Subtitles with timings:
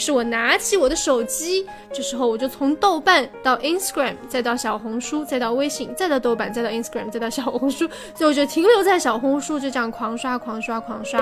[0.00, 11.20] 是我拿起我的手机，这时候我就从豆瓣到 Instagram，再到小红书，再到微信，再到豆瓣，再到 Instagram，再到小红书，所以我就停留在小红书，就这样狂刷狂刷狂刷。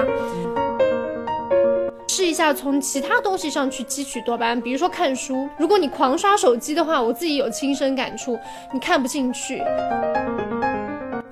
[2.08, 5.48] 试一下从其他东西上去汲取多巴胺，比如说看书。
[5.56, 8.38] 如果你狂刷手机的话，我自己有亲身感触，
[8.72, 9.62] 你看不进去。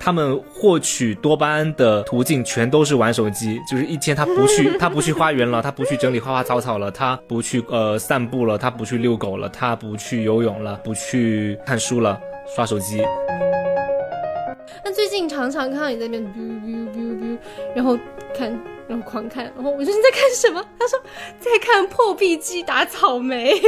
[0.07, 12.17] 他们获取多巴胺的途径全都是玩手机，就是一天他不去， 他不去花园了，他不去整理花花草草了，他不去呃散步了，他不去遛狗了，他不去游泳了，不去看书了，
[12.55, 13.03] 刷手机。
[14.81, 17.37] 那最近常常看到你在那边 biu biu biu biu，
[17.75, 17.99] 然后
[18.33, 18.49] 看，
[18.87, 20.63] 然后狂看，然后我说你在看什么？
[20.79, 20.97] 他说
[21.37, 23.51] 在看破壁机打草莓。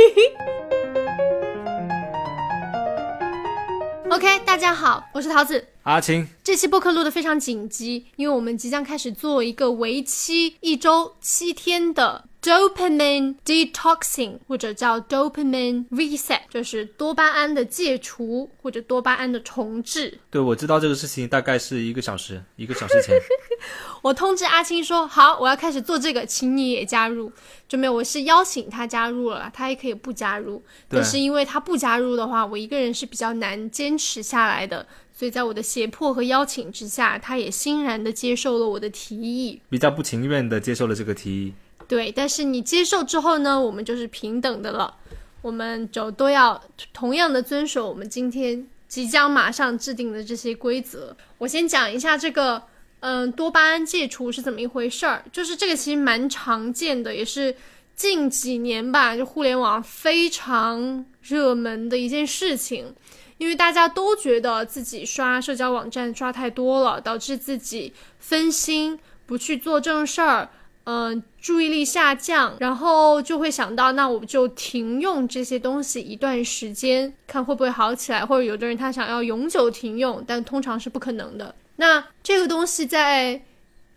[4.11, 5.63] OK，大家好，我是桃子。
[5.83, 20.19] 阿青，这期播客录的非常紧急，因为我们即将开始做一个为期一周七天的 dopamine detoxing，或者叫 dopamine reset，就是多巴胺的戒除或者多巴胺的重置。
[20.29, 23.17] 对，我知道这个事情大概是一个小时，一个小时前。
[24.01, 27.31] 我通知阿青说好，我要开始做这个，请你也加入。
[27.67, 30.63] 就没有，我是邀请他加入了，他也可以不加入。
[30.87, 34.87] 但是因为他不加入的话，我一个人是比较难坚持下来的。
[35.13, 41.53] 所以在我的胁迫和邀请之下，他也欣然的接受了我的提议，比较不情愿的接受了这个提议。
[41.89, 44.95] 对，但是你接受之后呢，我们就是平等的了，
[45.41, 51.17] 我们就都要同样的遵守我们今天即将马上制定的这些规则。
[51.39, 52.63] 我先讲一下这个。
[53.01, 55.23] 嗯，多巴胺戒除是怎么一回事儿？
[55.31, 57.55] 就是这个其实蛮常见的，也是
[57.95, 62.93] 近几年吧，就互联网非常热门的一件事情。
[63.37, 70.49] 因为大家都觉得自己刷社交网站刷太多了，导致自己分心，不去做正事儿，
[70.91, 78.25] 嗯，注意力下降，然后就会想到，那我就停用这些东西一段时间，看会不会好起来。
[78.25, 81.53] 或者有的人他想要永久停用，但通常是不可能的。
[81.75, 83.39] 那这个东西在，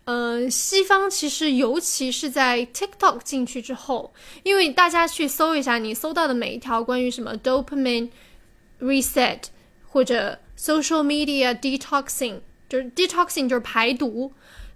[0.03, 8.09] 嗯，西方其实尤其是在 TikTok 进去之后，因为大家去搜一下，你搜到的每一条关于什么 dopamine
[8.79, 9.39] reset
[9.89, 14.31] 或者 social media detoxing，就是 detoxing 就是排毒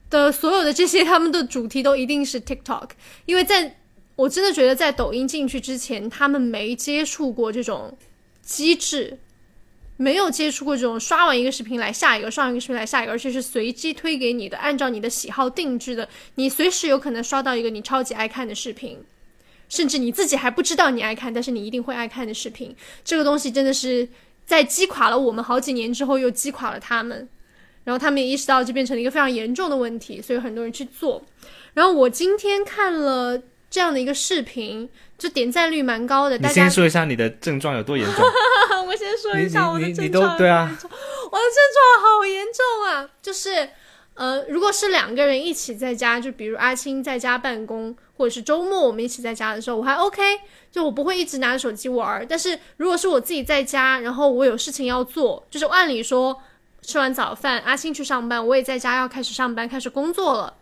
[0.09, 2.89] 的所有的这些，他们的主题都一定是 TikTok，
[3.25, 3.77] 因为在
[4.15, 7.97] 我真的觉得在抖音进去之前，他们没接触过这种
[8.41, 9.19] 机制。
[9.99, 18.99] 没有接触过这种刷完一个视频来下一个，刷完一个视频来下一个，而且是随机推给你的，按照你的喜好定制的，你随时有可能刷到一个你超级爱看的视频，
[19.67, 22.75] 甚至你自己还不知道你爱看，但是你一定会爱看的视频。
[23.03, 24.07] 这个东西真的是
[24.45, 27.27] 在击垮了我们好几年之后，又击垮了他们，
[27.87, 31.23] 然后他们也意识到这变成了一个非常严重的问题，所以很多人去做。
[31.73, 34.89] 然后我今天看了这样的一个视频。
[35.17, 36.37] 就点赞率蛮高的。
[36.37, 38.23] 你先说一下你的症状有多严重。
[38.85, 40.37] 我先说一下我的症状。
[40.37, 43.09] 对啊，我的症状好严重啊！
[43.19, 43.67] 就是，
[44.13, 50.21] 呃，如果是两个人一起在家，就比如阿青在家办公，或者是周末我们一起在家的时候，我还 OK，
[50.71, 52.23] 就我不会一直拿着手机玩。
[52.29, 56.39] 但是如果是我自己在家，然后我有事情要做，就是按理说
[56.87, 60.53] 吃完早饭，阿青去上班，我也在家要开始上班，开始工作了。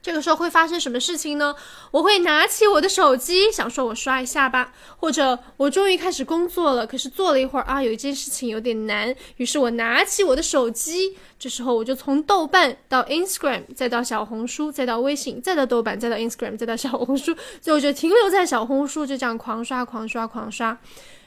[0.00, 1.56] 这个时候会发生什么事情呢？
[1.90, 20.78] 我会拿起我的手机，想说我刷一下吧，或者我终于开始工作了，可是做了一会儿啊，有一件事情有点难，于是我拿起我的手机，这时候我就从豆瓣到 Instagram，再到小红书，再到微信，再到豆瓣，再到 Instagram，再到小红书，最后就停留在小红书，就这样狂刷狂刷狂刷，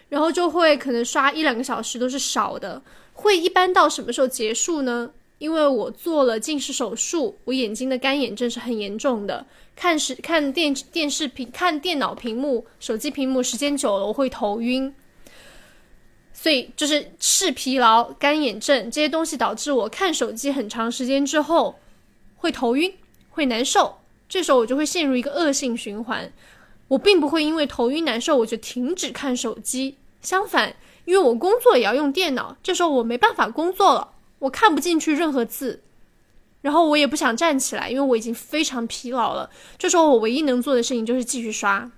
[0.07, 2.81] 然后就会可能刷一两个小时都是少的，
[3.17, 5.11] 会一般到什么时候结束呢？
[5.39, 9.45] 因为我做了近视手术，我眼睛的干眼症是很严重的。
[9.75, 14.93] 看视看电电视屏、看电脑屏幕、手机屏幕时间久了，我会头晕。
[16.31, 21.79] 所以就是视疲劳、干眼症这些东西导致我看手机很长时间之后
[22.35, 22.93] 会头晕、
[23.31, 23.97] 会难受。
[24.29, 26.31] 这时候我就会陷入一个恶性循环。
[26.89, 30.75] 我并不会因为头晕难受我就停止看手机，相反，
[31.07, 34.13] 因为我工作也要用电脑，这时候我没办法工作了。
[34.39, 35.81] 我看不进去任何字，
[36.61, 39.49] 然后我也不想站起来，因为我已经非常疲劳了。
[39.77, 41.89] 这时候我唯一能做的事情就是继续刷。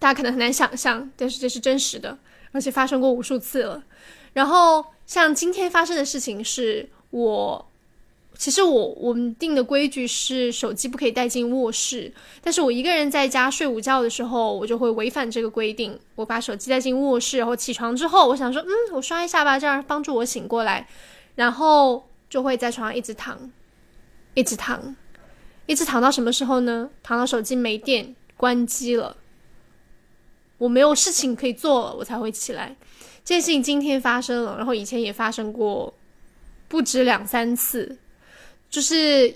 [0.00, 2.18] 大家可能很难想象，但是这是真实的，
[2.50, 3.84] 而且发生过无数次了。
[4.32, 7.70] 然后像今天发生的事情是，我。
[8.36, 12.12] 其实我我们定的规矩是手机不可以带进卧室，
[12.42, 20.86] 但是我一个人在家睡午觉的时候，我就会违反这个规定，我把手机带进卧室，然后起床之后，我想说，嗯，我刷一下吧，这样帮助我醒过来，
[21.36, 23.50] 然后就会在床上一直躺，
[24.34, 24.94] 一直躺，
[25.64, 26.90] 一直躺到什么时候呢？
[27.02, 29.16] 躺到手机没电，关机了，
[30.58, 32.76] 我没有事情可以做了，我才会起来。
[33.24, 35.92] 这件事情今天发生了，然后以前也发生过
[36.68, 37.98] 不止两三次，
[38.70, 39.34] 就是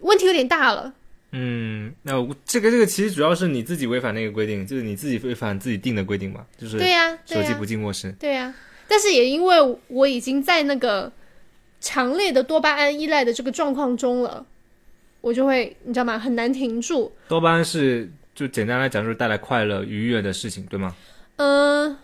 [0.00, 0.92] 问题有点大了。
[1.36, 8.12] 嗯，那我这个这个其实主要是你自己违反那个规定，就是你自己违反自己定的规定嘛，就是对呀、手机不进卧室。
[8.20, 8.54] 对呀、
[8.86, 11.10] 但是也因为我已经在那个
[11.80, 14.46] 强烈的多巴胺依赖的这个状况中了，
[15.20, 16.16] 我就会你知道吗？
[16.16, 17.12] 很难停住。
[17.26, 20.94] 多巴胺是就简单来讲就是带来快乐愉悦的事情，对吗？
[21.36, 21.96] 嗯、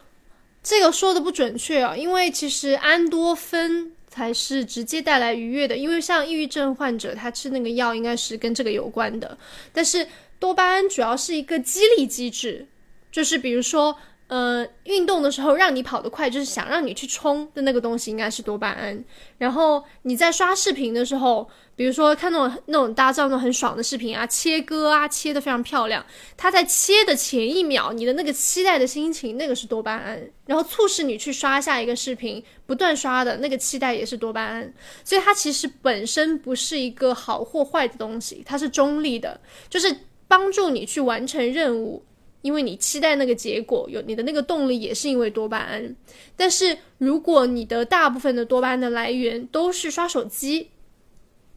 [0.61, 9.39] 这个说的不准确啊，因为其实安多酚才是直接带来愉悦的，因为像抑郁症患者，他吃那个药应该是跟这个有关的。
[9.73, 10.07] 但是
[10.41, 12.67] 多巴胺主要是一个激励机制，
[13.13, 13.97] 就是比如说，
[14.31, 19.05] 呃，运动的时候让你跑得快，就是想让你去冲的那个东西应该是多巴胺。
[19.39, 26.07] 然后你在刷视频的时候，比如说看那种那种大家知道那种很爽的视频啊，切割啊，切得非常漂亮。
[26.37, 34.73] 它在切的前一秒，你的那个期待的心情，那个是多巴胺，然后促使你去刷下一个视频，不断刷的那个期待也是多巴胺。
[35.03, 39.93] 所以它其实本身不是一个好或坏的东西，它是中立的，就是
[40.29, 42.05] 帮助你去完成任务。
[42.43, 45.97] 因为你期待那个结果，有你的那个动力也是因为多巴胺。
[46.37, 50.69] 但是如果你的大部分的多巴胺的来源都是刷手机，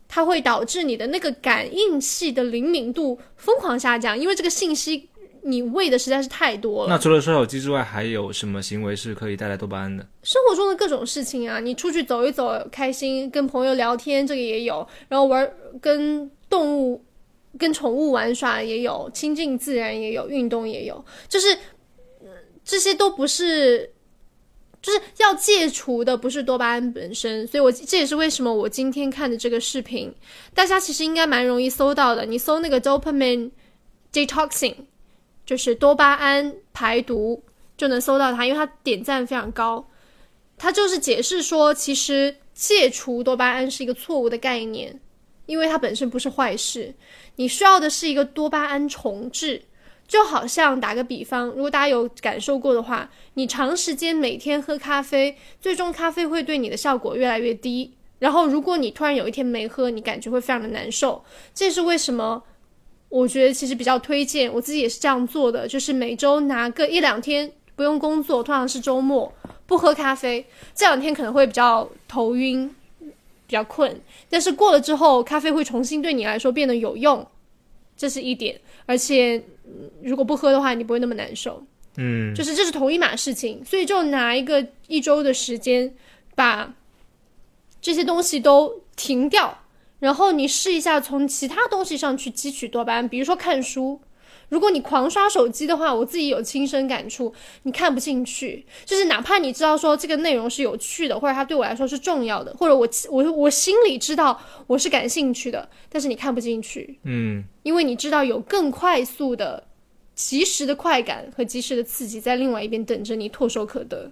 [0.07, 5.09] 它会导致你的那个感应器的灵敏度疯狂下降，因为这个信息
[5.41, 6.89] 你喂的实在是太多了。
[6.89, 10.05] 那除了刷手机之外，还有什么行为是可以带来多巴胺的？
[10.21, 15.49] 生活中的各种事情啊，你出去走一走，开心，跟朋友聊天，这个也有，然后玩
[15.81, 17.03] 跟动物、
[17.57, 21.57] 跟宠物玩耍也有，亲近自然也有，运动也有，就是、
[22.63, 23.91] 这些都不是。
[24.81, 30.13] 就是要戒除的不是多巴胺本身，所以我这也是为什么我今天看的这个视频，
[30.53, 32.25] 大家其实应该蛮容易搜到的。
[32.25, 33.49] 你搜那个 dopamine
[34.11, 34.75] detoxing，
[35.45, 37.41] 就是多巴胺排毒，
[37.77, 39.87] 就能搜到它，因为它点赞非常高。
[40.57, 44.99] 它就是解释说，其实戒除多巴胺是一个错误的概念，
[45.45, 46.93] 因为它本身不是坏事。
[47.35, 49.63] 你需要的是一个多巴胺重置，
[50.07, 57.93] 就好像打个比方，如果大家有感受过的话，你长时间每天喝咖啡，最终咖啡会对你的效果越来越低。
[58.19, 61.23] 然后，如果你突然有一天没喝，你感觉会非常的难受。
[61.53, 62.41] 这是为什么？
[63.09, 69.31] 我觉得其实比较推荐，我自己也是这样做的，就是每周拿个一两天不用工作，通常是周末
[69.67, 72.73] 不喝咖啡，这两天可能会比较头晕，
[73.53, 74.01] 比较困，
[74.31, 77.23] 但是过了之后，咖啡会重新对你来说变得有用，
[77.95, 78.59] 这是一点。
[78.87, 81.63] 而且，嗯如果不喝的话，你不会那么难受。
[81.97, 85.93] 嗯，就是这是同一码事情，所以就拿一个一周的时间，
[86.33, 86.73] 把
[87.79, 89.59] 这些东西都停掉，
[89.99, 94.01] 然后你试一下从其他东西上去汲取多巴胺，比如说看书。
[94.49, 98.65] 如果你狂刷手机的话，我自己有亲身感触，你看不进去。
[98.85, 109.63] 就是哪怕你知道说这个内容是有趣的，或者它对我来说是重要的，或者我我我心里知道我是感兴趣的，但是你看不进去，嗯，因为你知道有更快速的、
[110.13, 114.11] 及时的快感和及时的刺激在另外一边等着你唾手可得。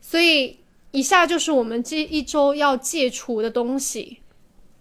[0.00, 0.58] 所以，
[0.92, 4.18] 以下就是我们这一周要戒除的东西。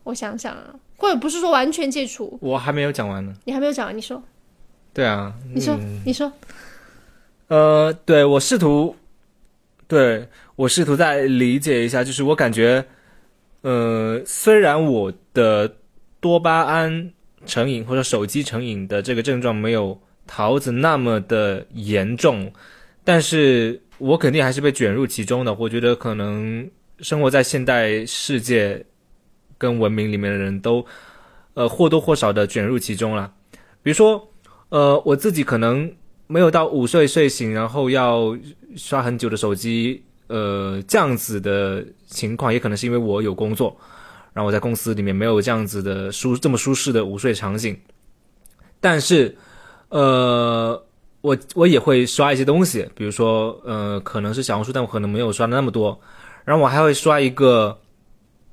[0.04, 3.34] 我想想啊，或者不是说完全戒除，我还没有讲完呢。
[3.44, 4.24] 你还没有讲完，你说，
[4.98, 6.34] 对啊，你说，嗯你说，
[7.50, 8.96] 呃，对我试图，
[9.88, 12.84] 对我试图再理解一下，就是我感觉，
[13.62, 15.72] 呃，虽然我的
[16.20, 17.12] 多巴胺
[17.46, 22.52] 成瘾或者手机成瘾的这个症状没有桃子那么的严重，
[23.04, 25.54] 但是我肯定还是被卷入其中的。
[25.54, 26.68] 我觉得可能
[27.02, 28.84] 生活在现代世界
[29.60, 30.84] 跟文明里面的人都，
[31.54, 33.32] 呃，或多或少的卷入其中了。
[33.84, 34.28] 比如说，
[34.70, 35.92] 呃，我自己可能。
[36.30, 38.38] 没有到午睡睡醒，然后要
[38.76, 43.74] 刷很久的手机，呃，这样子的情况，也可能是因为我有工作，
[44.34, 47.80] 然后我在公司里面没有这样子的舒这么舒适的午睡场景。
[48.82, 49.34] 但是，
[49.88, 50.84] 呃，
[51.22, 55.98] 我我也会刷一些东西，比如说，呃，可能是小红书，但我可能没有刷的那么多。
[56.44, 57.80] 然后我还会刷一个，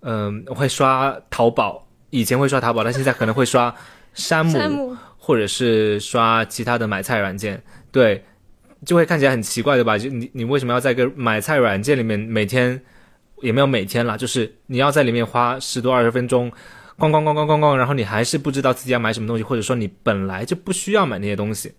[0.03, 3.75] 嗯、我会刷淘宝，以前会刷淘宝，但现在可能会刷。
[4.17, 8.23] 山姆，或者是刷其他的买菜软件，对，
[8.85, 9.97] 就会看起来很奇怪，对吧？
[9.97, 12.79] 就你你为什么要在一个买菜软件里面每天
[13.41, 16.53] 也没有每天啦，就是你要在里面花十多二十分钟，
[16.99, 21.73] 逛逛逛逛逛逛，然后你还是不知道自己要买什么东西，或者说你本来就不需要买那些东西。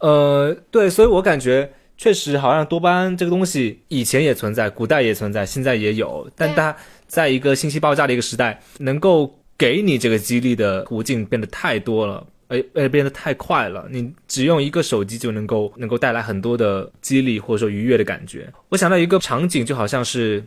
[0.00, 12.26] 呃，对，所以我感觉确实好像多巴胺这个东西以前也存在，古代也存在，现在也有，但它在一个信息爆炸的一个时代，能够给你这个激励的途径变得太多了。
[12.48, 18.52] 哎哎变得太快了，你只用一个手机就能够能够带来很多的激励或者说愉悦的感觉。
[18.68, 20.44] 我想到一个场景，就好像是。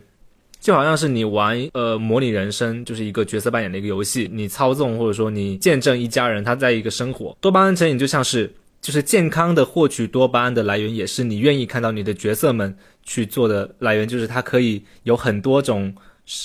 [0.62, 7.34] 就好像是你玩呃模拟人生，就是一个角色扮演的一个游戏，你操纵或者说你见证一家人他在一个生活。
[7.40, 15.94] 多巴胺成瘾就像是就是健康的获取多巴胺的来源，也是你愿意看到你的角色们去做的来源，就是它可以有很多种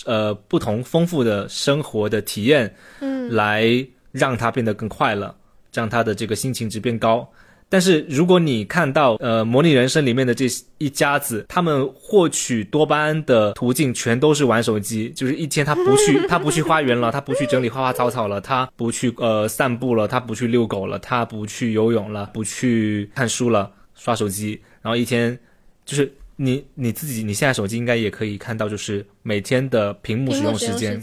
[0.05, 5.35] 呃不同丰富的生活的体验，嗯，来让它变得更快乐，
[5.75, 7.29] 让他的这个心情值变高。
[7.67, 10.45] 但是如果你看到呃模拟人生里面的这
[10.77, 25.37] 一家子，他们获取多巴胺的途径全都是玩手机，就是一天他不去 他不去花园了，他不去整理花花草草了，他不去呃散步了，他不去遛狗了，他不去游泳了，不去看书了，刷手机，然后一天
[25.85, 31.01] 就是你你自己你现在手机应该也可以看到，就是每天的屏幕使用时间。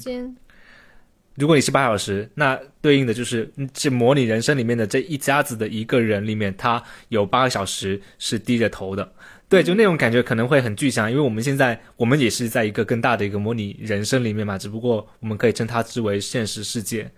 [1.37, 9.13] 如果你是八小时，那对应的就是这模拟人生里面的这一家子的一个人里面，他有八个小时是低着头的。
[9.49, 17.11] 对，就那种感觉可能会很具象，因为我们现在我们也是在一个更大的一个模拟人生里面嘛，只不过我们可以称它之为现实世界。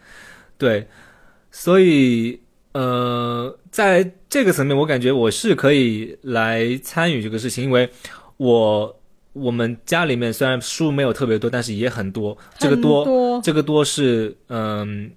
[0.56, 0.86] 对，
[1.50, 2.40] 所以
[2.72, 7.90] 呃，在这个层面，我感觉我是可以来参与这个事情，因为
[8.36, 9.00] 我。
[9.34, 12.36] 我们家里面虽然书没有特别多，但是也很多。
[12.58, 15.10] 这个多，这个多是嗯，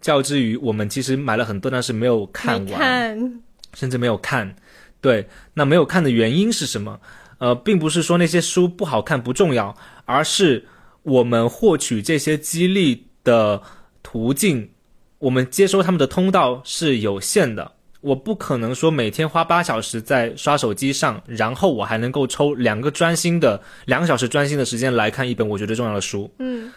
[0.00, 3.40] 较之于我们其实买了很多，但是没有看完，
[3.74, 4.56] 甚至没有看。
[5.00, 6.98] 对，那没有看的原因是什么？
[7.38, 10.66] 呃，并不是说那些书不好看不重要，而是
[11.02, 13.62] 我们获取这些激励的
[14.02, 14.70] 途径，
[15.18, 17.72] 我们接收他们的通道是有限的。
[18.00, 26.30] 我不可能说每天花八小时在刷手机上，然后我还能够抽两个专心的两个小时专心的时间来看一本我觉得重要的书。
[26.38, 26.72] 嗯，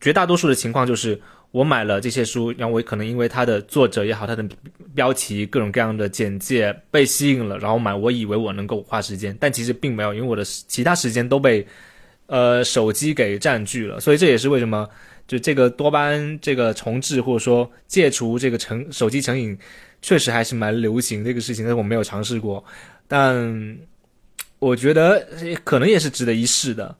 [0.00, 1.20] 绝大多数的情况就是
[1.52, 4.44] 我买了这些书，然后我可能因为它的作者也好，它的
[4.96, 7.94] 标题各种各样的简介被吸引了，然后买。
[7.94, 11.64] 我以为我能够花时间，但其实并没有，因为我的其他时间都被
[12.26, 14.00] 呃手机给占据了。
[14.00, 14.88] 所以这也是为什么。
[15.28, 19.56] 就这个多巴胺这个重置或者说戒除这个成手机成瘾，
[20.02, 22.64] 确实还是蛮流行这个事情，但是我没有尝试过，
[23.06, 23.78] 但
[24.58, 25.28] 我觉得
[25.62, 26.96] 可能也是值得一试的。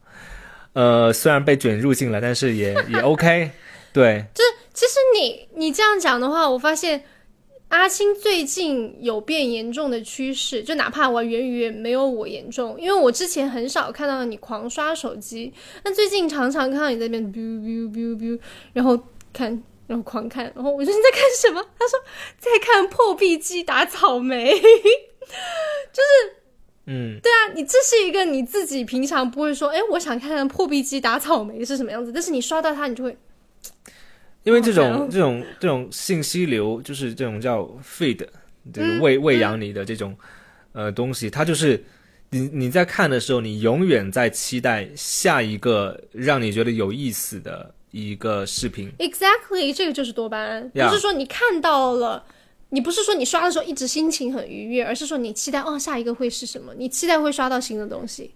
[0.74, 3.50] 呃，虽然被卷入进来，但是也也 OK。
[3.92, 7.02] 对， 就是其实你你这样讲的话，我发现。
[7.68, 15.52] 阿青最近有变严重的趋势，就哪怕我言语没有我严重，因为我之前很少看到你狂刷手机，
[15.84, 18.40] 那最近常常看到你在那边 biu biu biu biu，
[18.72, 18.98] 然后
[19.34, 21.62] 看，然后狂看，然后我说你在看什么？
[21.78, 21.98] 他说
[22.38, 26.32] 在看破壁机打草莓， 就是，
[26.86, 33.14] 嗯，对啊，你这是一个你自己平常不会说，哎，我想看看破壁机打草莓是什么样子，但是你刷到它，你就会。
[34.48, 38.26] 因为这种这种这种信息流，就是这种叫 feed，
[38.72, 40.16] 就是喂喂养你的这种
[40.72, 41.84] 呃东西，它就是
[42.30, 48.90] 你你在看的时候，你永远在期待下一个让你觉得有意思的一个视频。
[48.98, 52.24] Exactly，这个就是多巴胺，不是说你看到了，
[52.70, 58.30] 你不是说你刷的时候一直心情很愉悦，而是说你期待哦下一个会是什么，你期待会刷到新的东西，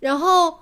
[0.00, 0.58] 然后。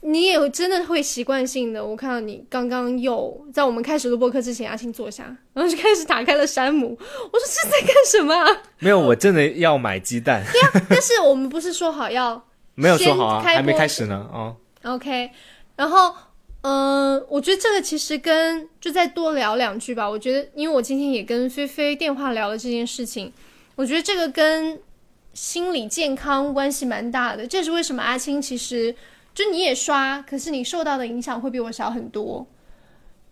[0.00, 6.96] 你也真的会习惯性的，我看到你刚刚又在我们开始录播课之前，阿青坐下，然后就开始打开了山姆。
[7.00, 8.46] 我说这在干什么啊？
[8.78, 10.44] 没有，我真的要买鸡蛋。
[10.52, 12.40] 对 呀，但是我们不是说好要
[12.76, 14.56] 没有说好啊，还没开始呢哦。
[14.84, 15.30] OK，
[15.74, 16.14] 然后
[16.60, 20.08] 嗯，我觉得这个其实跟就再多聊两句吧。
[20.08, 23.32] 我觉得，因为我今天也跟菲菲电话聊了这件事情，
[23.74, 24.80] 我觉得这个跟
[25.34, 27.44] 心理健康关系蛮大的。
[27.44, 28.94] 这是为什么阿青其实。
[29.38, 32.44] 就你也刷，可是你受到的影响会比我小很多。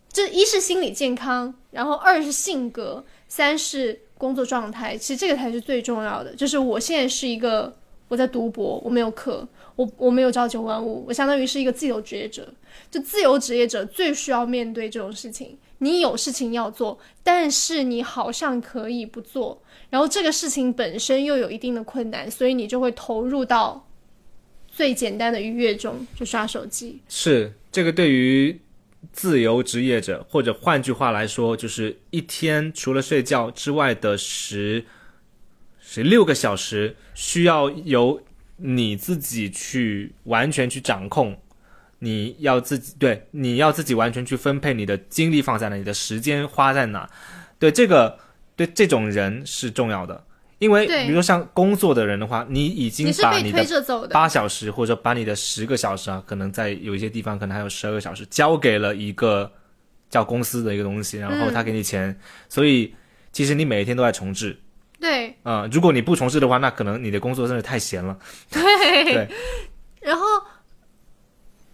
[0.08, 4.96] 这一是心理健康，然后二是性格，三是工作状态。
[4.96, 6.32] 其实这个才是最重要的。
[6.36, 12.54] 就是我现在是一个我在读博，我没有课，我我没有朝九晚五，我相当于是一个自由职业者。
[12.88, 15.58] 就自由职业者最需要面对这种事情。
[15.78, 19.60] 你有事情要做，但是你好像可以不做，
[19.90, 23.85] 然后这个事情本身又有一定的困难，所以你就会投入到。
[24.76, 28.60] 最简单的愉悦中就刷手机，是这个对于
[29.10, 34.84] 自由职业者，或者换句话来说，就是一天除了睡觉之外的十
[35.80, 38.20] 十六个小时，需要由
[38.58, 41.38] 你自己去完全去掌控，
[42.00, 47.08] 你要自己对，你要自己完全去分配你的精力放在哪，你的时间花在哪，
[47.58, 48.18] 对这个
[48.54, 50.22] 对这种人是重要的。
[50.58, 53.62] 因为，比如说像工作的人的话，你已经把你的
[54.10, 59.52] 八小时，或者把你的十个小时啊，可能在有一些地方可能还有十二个小时，交给了一个
[60.08, 62.94] 叫公司的一个东西，然后嗯他给你钱，所以
[63.32, 64.58] 其实你每一天都在重置。
[64.98, 68.18] 对啊、如果你不重置的话，那可能你的工作真的太闲了。
[68.50, 68.62] 对
[69.04, 69.28] 对
[70.00, 70.24] 然后，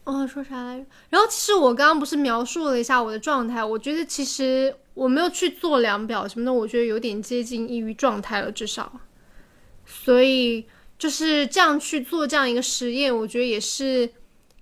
[0.02, 0.86] 哦，说啥来着？
[1.08, 9.00] 然后其实我刚刚不是描述了一下我的状态，我觉得其实我没有去做量表什么的，我觉得有点接近抑郁状态了，至少。
[9.84, 10.64] 所以
[10.98, 14.08] 就是这样去做这样一个实验，我觉得也是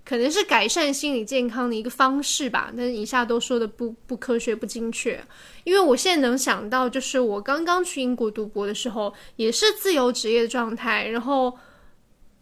[0.05, 2.71] 可能是改善心理健康的一个方式吧。
[2.75, 5.23] 但是以下都说的不不科学、不精确，
[5.63, 11.57] 因为我现在能想到，就是我刚刚去英国读博的时候，也是自由职业的状态，然后。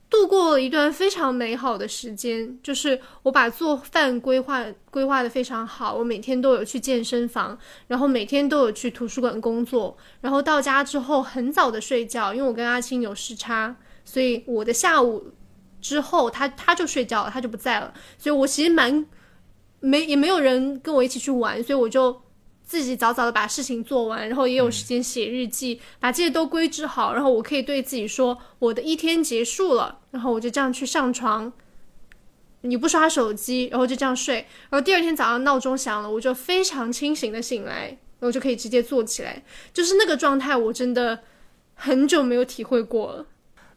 [0.09, 7.55] 度过了一段非常美好的时间，就是我把做饭规划规划的非常好，我每天都有去健身房，
[7.87, 15.31] 然后每天都有去图书馆工作，然后到家之后很早的睡觉，因为我跟阿青有时差，所以我的下午
[15.79, 19.05] 之后他他就睡觉了，他就不在了，所以我其实蛮
[19.79, 22.19] 没也没有人跟我一起去玩，所以我就
[22.69, 31.51] 自己早早的把事情做完，然后也有时间写日记，把这些都规制好，然后我可以对自己说，我的一天结束了，然后我就这样去上床，
[32.61, 37.87] 你不刷手机，然后就这样睡，然后第二天早上闹钟响了，我就非常清醒的醒来，
[38.19, 41.21] 然后就可以直接坐起来，就是那个状态，我真的
[41.73, 43.25] 很久没有体会过了。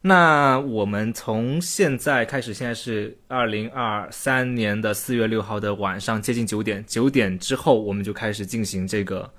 [0.05, 6.85] 那我们从现在开始，现在是二零二三年的四月六号的晚上，接近九点。
[6.87, 9.31] 九点之后，我们就开始进行这个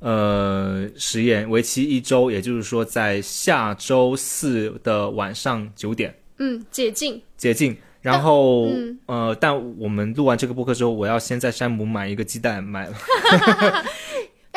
[0.00, 7.22] 呃实验，为期一周，也就是说，在下周四的晚上九点嗯，解禁。
[7.38, 7.76] 解禁。
[8.00, 13.84] 然后，嗯呃，但我们录完这个播客之后，我要先在山姆买一个鸡蛋，买了，哎，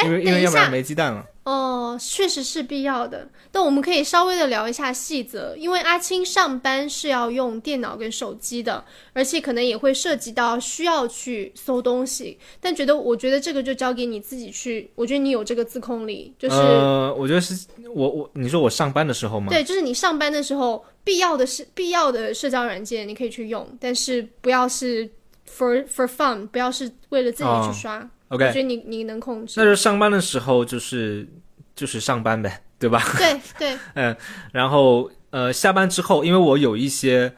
[0.03, 1.25] 因为要不然下，没鸡蛋了。
[1.43, 19.47] 哦，确实是必要的，但我们可以稍微的聊一下细则，因为阿青上班是要用电脑跟手机的，而且可能也会涉及到需要去搜东西，但觉得我觉得这个就交给你自己去，我觉得你有这个自控力，就是、呃，我觉得是我我你说我上班的时候吗？
[19.49, 25.09] 对，就是你上班的时候必要的是必要的社交软件你可以去用，但是不要是
[25.49, 31.27] for for fun，不要是为了自己哦去刷，OK，我觉得你你能控制，那就上班的时候就是
[31.75, 33.01] 就是上班呗，对吧？
[33.17, 34.15] 对对， 嗯
[34.51, 37.33] 然后呃，下班之后，因为我有一些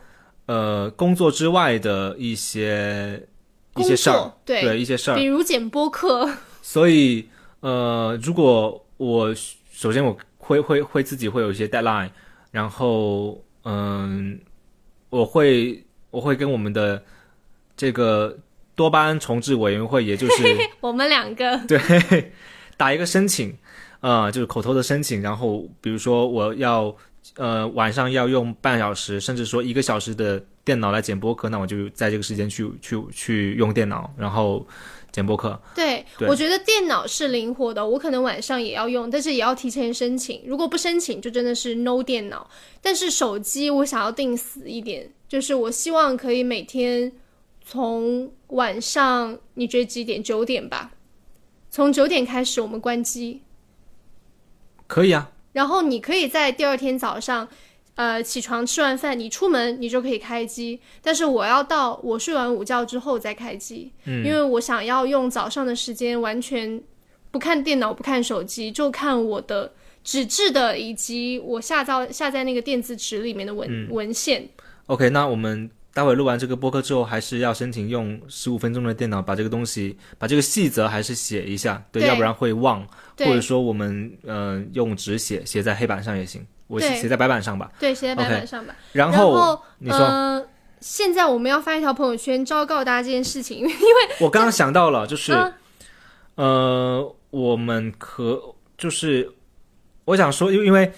[0.47, 3.27] 呃工作之外的一些
[3.75, 4.61] 一些事儿，对。
[4.61, 5.15] 对一些事儿。
[5.15, 6.29] 比，如剪播客。
[6.61, 7.27] 所以
[7.59, 9.33] 呃，如果我
[9.71, 12.09] 首先我会会会自己会有一些 deadline，
[12.51, 14.39] 然后嗯、
[15.09, 17.01] 我会我会跟我们的
[17.77, 18.37] 这个
[18.75, 20.43] 多巴胺重置委员会，也就是
[20.81, 22.31] 我们两个， 对，
[22.77, 23.55] 打一个申请，
[24.01, 26.95] 呃，就是口头的申请，然后比如说我要
[27.35, 34.65] 呃晚上要用半小时，甚至说一个小时的电脑来剪播客，那我就在这个时间去去去用电脑，然后
[35.11, 35.59] 剪播客。
[35.75, 40.41] 对对我觉得电脑是灵活的，我可能晚上也要用，但是也要提前申请。
[40.45, 42.49] 如果不申请，就真的是 no 电脑。
[42.81, 47.11] 但是手机我想要定死一点，就是我希望可以每天
[47.65, 50.21] 从晚上你觉得几点？
[50.21, 50.91] 九点吧，
[51.69, 53.41] 从九点开始我们关机，
[54.87, 57.47] 可以啊，然后你可以在第二天早上，
[57.95, 60.79] 呃，起床吃完饭，你出门你就可以开机。
[61.01, 66.81] 但是我要到我睡完午觉之后再开机，嗯因为我想要用早上的时间完全
[67.31, 69.73] 不看电脑、不看手机，就看我的
[70.03, 74.49] 纸质的以及我下到下在那个电子纸里面的文、嗯文献。
[74.87, 82.09] OK，那我们待会录完这个播客之后，还是要申请用十五分钟的电脑把这个东西，把这个细则还是写一下，对，对。
[82.09, 82.85] 要不然会忘，
[83.19, 87.71] 或者说我们呃用纸写，写在黑板上也行，我写写在白板上吧。
[87.79, 88.75] 对，写在白板上吧。
[88.91, 90.45] 然然后你说，呃，
[90.79, 93.71] 现在我们要发一条朋友圈，昭告大家这件事情， 因为
[94.19, 95.53] 我刚刚想到了，就是、啊
[96.35, 99.31] 呃，我们可就是
[100.05, 100.91] 我想说，因为因为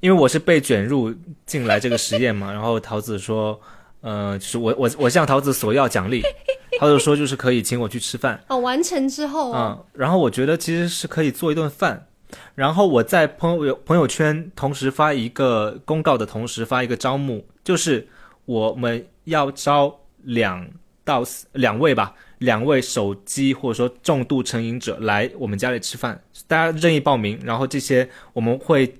[0.00, 3.60] 因为我是被卷入进来这个实验嘛，然后桃子说，
[4.00, 6.22] 呃，就是我我我向桃子索要奖励，
[6.78, 9.52] 桃子说就是可以请我去吃饭，哦，完成之后。
[9.52, 12.06] 哦，嗯，然后我觉得其实是可以做一顿饭。
[12.54, 18.06] 然后我在朋友朋友圈同时发一个公告的同时发一个招募，就是
[18.44, 20.68] 我们要招两
[21.04, 28.94] 到四两位吧，两位手机或者说重度成瘾者来我们家里吃饭，大家任意报名，然后这些我们会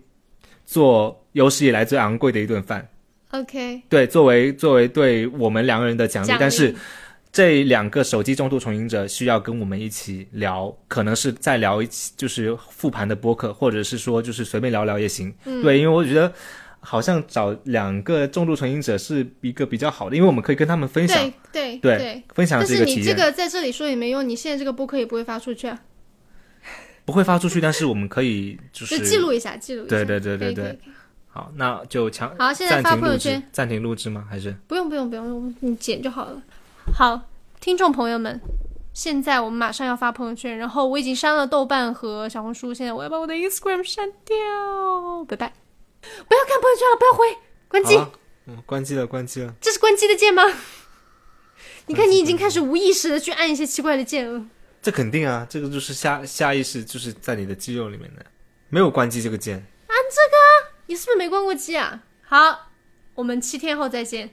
[0.65, 2.89] 做有史以来最昂贵的一顿饭，
[3.31, 6.75] OK，对，作为作为对我们两个人的奖励，但是
[7.31, 15.33] 这两个手机重度成瘾者需要跟我们一起聊，可能是再聊一起就是复盘的播客，或者是说就是随便聊聊也行。
[15.45, 15.63] 嗯。
[15.63, 16.33] 对，因为我觉得
[16.81, 25.79] 好像找两个重度成瘾者是一个比较好的，因为我们可以跟他们分享，对对对分享但是你这这个在这里说也没用，你现在这个播客也不会发出去啊，
[27.05, 29.97] 不会发出去，但是我们可以就就是记录一下，记录一下。
[29.97, 30.79] 对对对对对
[31.39, 34.27] 好，那就强好，现在发朋友圈，，暂停录制吗？
[34.29, 36.43] 还是不用不用不用，你剪就好了。
[36.93, 37.21] 好，
[37.61, 38.41] 听众朋友们，
[38.93, 44.37] 现在我们马上要发朋友圈，然后我已经删了豆瓣和小红书，现在我要把我的 Instagram 删掉，
[45.29, 45.53] 拜拜。
[46.01, 47.97] 不要看朋友圈了，不要回，关机。
[48.47, 49.55] 嗯，关机了，关机了。
[49.61, 50.43] 这是关机的键吗？
[51.87, 54.45] 你看，你已经开始无意识的去按一些奇怪的键了。
[54.83, 58.27] 这肯定啊，这个就是下下意识，就是在你的肌肉里面的，
[58.71, 59.65] 没有关机这个键。
[60.91, 62.01] 你是不是没关过机啊？
[62.27, 62.71] 好，
[63.15, 64.31] 我们七天后再见。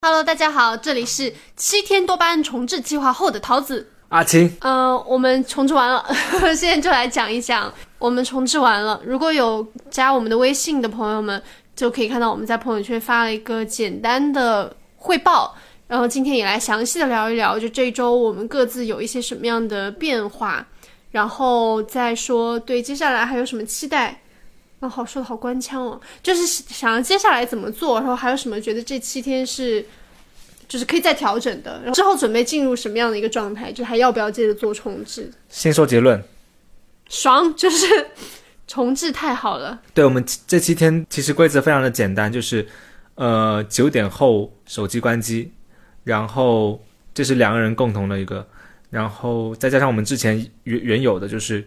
[0.00, 3.90] Hello，大家好，这里是七天多巴胺重置计划后的桃子。
[4.10, 6.06] 阿青，呃，我们重置完了，
[6.54, 9.00] 现在就来讲一讲我们重置完了。
[9.04, 11.42] 如果有加我们的微信的朋友们，
[11.74, 15.56] 就可以看到我们在朋友圈发了一个简单的汇报，
[15.88, 20.64] 然后今天也来详细的聊一聊，就这周我们各自有一些什么样的变化，
[21.10, 24.20] 然后再说对接下来还有什么期待。
[24.78, 29.82] 啊，好说的好官腔哦，就是想要接下来怎么做，然后还有什么觉得这七天是
[30.68, 35.32] 就是可以再调整的，然后之后准备进入什么样的一个状态，就还要不要接着做重置？
[35.48, 36.22] 先说结论。
[37.08, 37.86] 爽，就是
[38.66, 39.80] 重置太好了。
[39.94, 42.68] 对我们这七天其实规则非常的简单，就是
[43.14, 45.50] 呃九点后手机关机，
[46.04, 48.46] 然后这是两个人共同的一个，
[48.96, 51.62] 然后再加上我们之前原原有的就是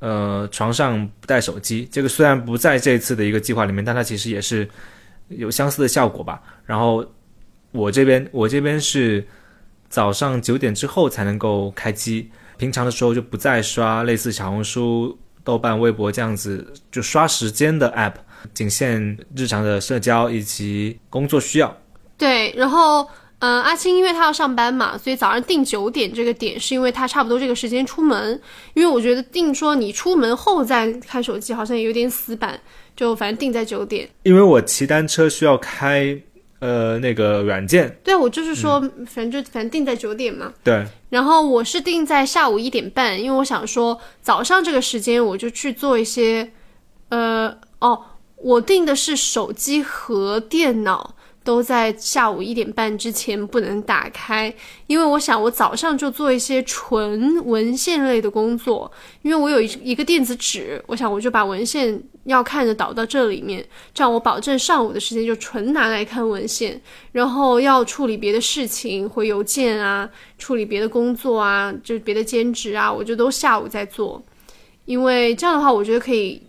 [0.00, 4.68] 呃床上不带手机，这个虽然不在这次的一个计划里面，但它其实也是
[5.28, 6.42] 有相似的效果吧。
[6.64, 7.06] 然后
[7.70, 9.24] 我这边我这边是
[9.88, 15.16] 早上九点之后才能够开机，平常的时候就不再刷类似小红书。
[15.44, 18.14] 豆瓣、微博这样子就刷时间的 app，
[18.52, 21.72] 仅限日常的社交以及工作需要。
[22.18, 23.08] 对，然后。
[23.38, 28.40] 嗯，阿青因为他要上班嘛，所以早上定九点这个点，是因为他差不多这个时间出门。
[28.72, 32.58] 因为我觉得定说你出门后再看手机，好像也有点死板，
[32.96, 34.08] 就反正定在九点。
[34.22, 36.18] 因为我骑单车需要开
[36.60, 40.52] 呃那个软件，对，我就是说，反正就反正定在九点嘛。
[40.64, 46.50] 对，然后我是定在下午一点半，因为我想说早上这个时间我就去做一些，
[47.10, 48.02] 呃，哦，
[48.36, 51.15] 我定的是手机和电脑
[51.46, 54.52] 都在下午一点半之前不能打开，
[54.88, 58.90] 因为我想我早上就做一些纯文献类的工作，
[59.22, 66.78] 因为我有一一个电子纸，我想我就把文献要看的导到这里面，这样我保证上午的时间就纯拿来看文献，
[67.12, 70.10] 然后要处理别的事情，回邮件啊。
[70.38, 74.22] 处理别的工作啊，就别的兼职啊，我就都下午在做，
[74.84, 76.42] 因为这样的话，我觉得可以，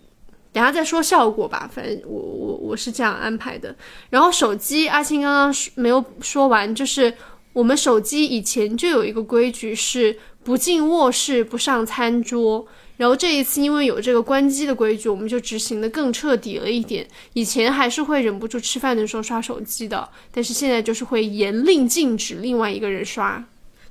[0.52, 1.70] 等下再说效果吧。
[1.72, 3.74] 反正我我我是这样安排的。
[4.10, 7.12] 然后手机，阿青刚刚没有说完，就是
[7.52, 12.66] 我们手机以前就有一个规矩是不进卧室、不上餐桌。
[12.96, 17.06] 然后这一次因为有这个关机的规矩，我们就执行的更彻底了一点。
[17.34, 23.44] 以前还是会忍不住吃饭的时候刷手机的，但是现在就是会严令禁止另外一个人刷。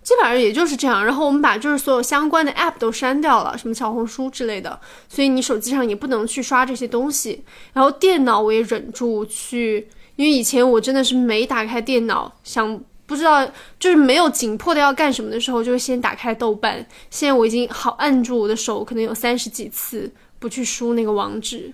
[0.08, 7.44] 基本上也就是这样，然后我们把就是所有相关的 app 都删掉了，什么小红书之类的，所以你手机上也不能去刷这些东西。
[7.74, 13.46] 然后电脑我也忍住去，因为以前我真的是没打开电脑，想不知道
[13.78, 16.78] 就是没有紧迫的要干什么的时候，就会先打开豆瓣。
[17.10, 21.74] 现在我已经好按住我的手，可能有三十几次不去输那个网址。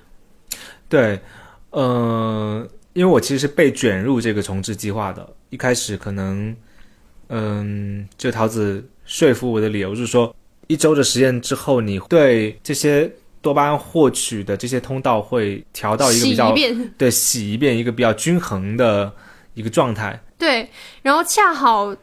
[0.90, 1.22] 对，
[1.70, 6.56] 呃，因为我其实是被卷入这个重置计划的，一开始可能。
[7.36, 10.36] 嗯，就桃子说服我的理由是说，
[10.68, 16.56] 一周的实验之后，你对这些多巴胺获取的这些通道会调到一个比较
[16.96, 19.12] 对洗一遍一个比较均衡的
[19.56, 20.22] 一个状态。
[20.38, 20.70] 对，
[21.02, 21.96] 然后恰好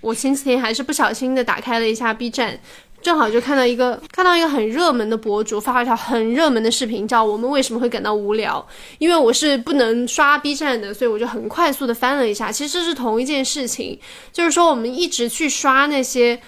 [0.00, 2.58] 我前几天还是不小心的打开了一下 B 站。
[3.02, 8.64] 正好就看到一个看到一个很热门的博主发了一条很热门的视频，叫“我们为什么会感到无聊”。
[8.98, 12.52] 因为我是不能刷 B 站的，所以我就很快速的翻了一下。
[12.52, 13.98] 其实这是同一件事情，
[14.32, 16.40] 就是说我们一直去刷那些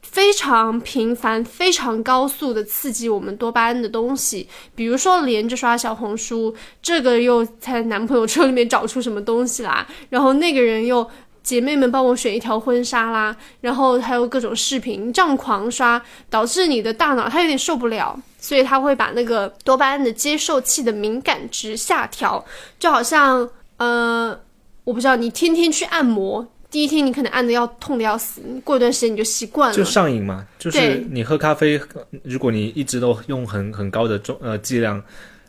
[0.00, 11.08] 非常频繁、非常高速的刺激我们多巴胺的东西，比如说连着刷小红书，这个又在男朋友车里面找出什么东西啦，然后那个人又。
[11.46, 22.44] 姐妹们帮我选一条婚纱啦，然后还有各种视频，这样狂刷，导致你的大脑它有点受不了，所以它会把那个多巴胺的接受器的敏感值下调，
[22.80, 24.36] 就好像呃，
[24.82, 30.44] 我不知道你天天去按摩，第一天你可能按的要痛的要死，过一段时间你就习惯了，就上瘾嘛。
[30.58, 31.80] 就是你喝咖啡，
[32.24, 35.00] 如果你一直都用很很高的重呃剂量，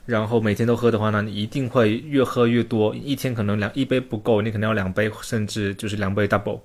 [0.08, 6.60] 然后每天都喝的话呢，你一定会越喝越多，一天可能两一杯不够，你可能要两杯，甚至就是两杯 double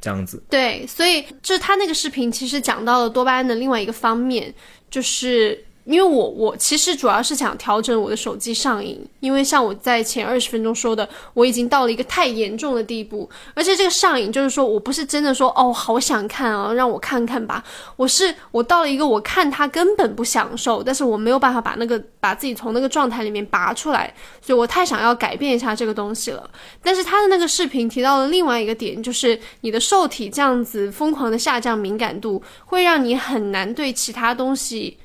[0.00, 0.42] 这样子。
[0.50, 4.52] 对，所以就是他那个视频其实讲到了多巴胺的另外一个方面，
[4.90, 5.64] 就是。
[5.88, 17.64] 因为我我其实主要是想调整我的手机上瘾，因为像我在前二十分钟说的，我已经到了一个太严重的地步，而且这个上瘾就是说我不是真的说哦好想看啊，让我看看吧，
[17.96, 26.50] 我是我到了一个我看它根本不享受，但是我没有办法把那个把自己从那个状态里面拔出来，所以我太想要改变一下这个东西了。
[26.82, 34.98] 但是他的那个视频提到了另外一个点，就是你的受体这样子疯狂的下降敏感度，会让你很难对其他东西。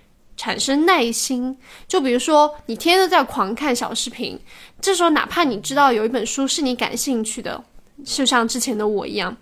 [0.43, 4.37] 产生耐心，就比如说你天天都在狂看小视频，
[4.81, 7.63] 这时候哪怕你知道有一本书是你感兴趣的，
[8.03, 9.33] 就像之前的我一样，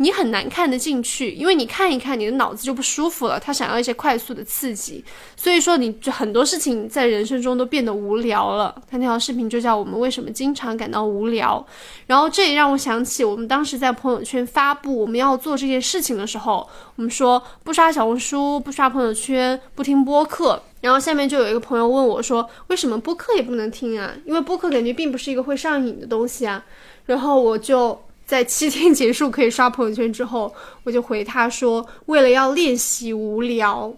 [0.00, 5.04] 你很难看得进去，因为你看一看，你的脑子就不舒服了，他想要一些快速的刺激，
[5.36, 8.72] 所以说你就很多事情在人生中都变得无聊了。
[8.88, 11.66] 他那条视频就叫我们为什么经常感到无聊，
[12.06, 20.62] 然后这也让我想起我们当时在朋友圈发布我们要做这件事情的时候，我们说不刷小红书，不刷朋友圈，不听播客。
[20.80, 24.14] 然后下面就有一个朋友问我说，为什么播客也不能听啊？
[24.24, 26.64] 因为播客感觉并不是一个会上瘾的东西啊。
[27.06, 28.00] 然后我就。
[28.28, 33.90] 在七天结束可以刷朋友圈之后，我就回他说，为了要练习无聊，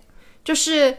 [0.45, 0.97] 就是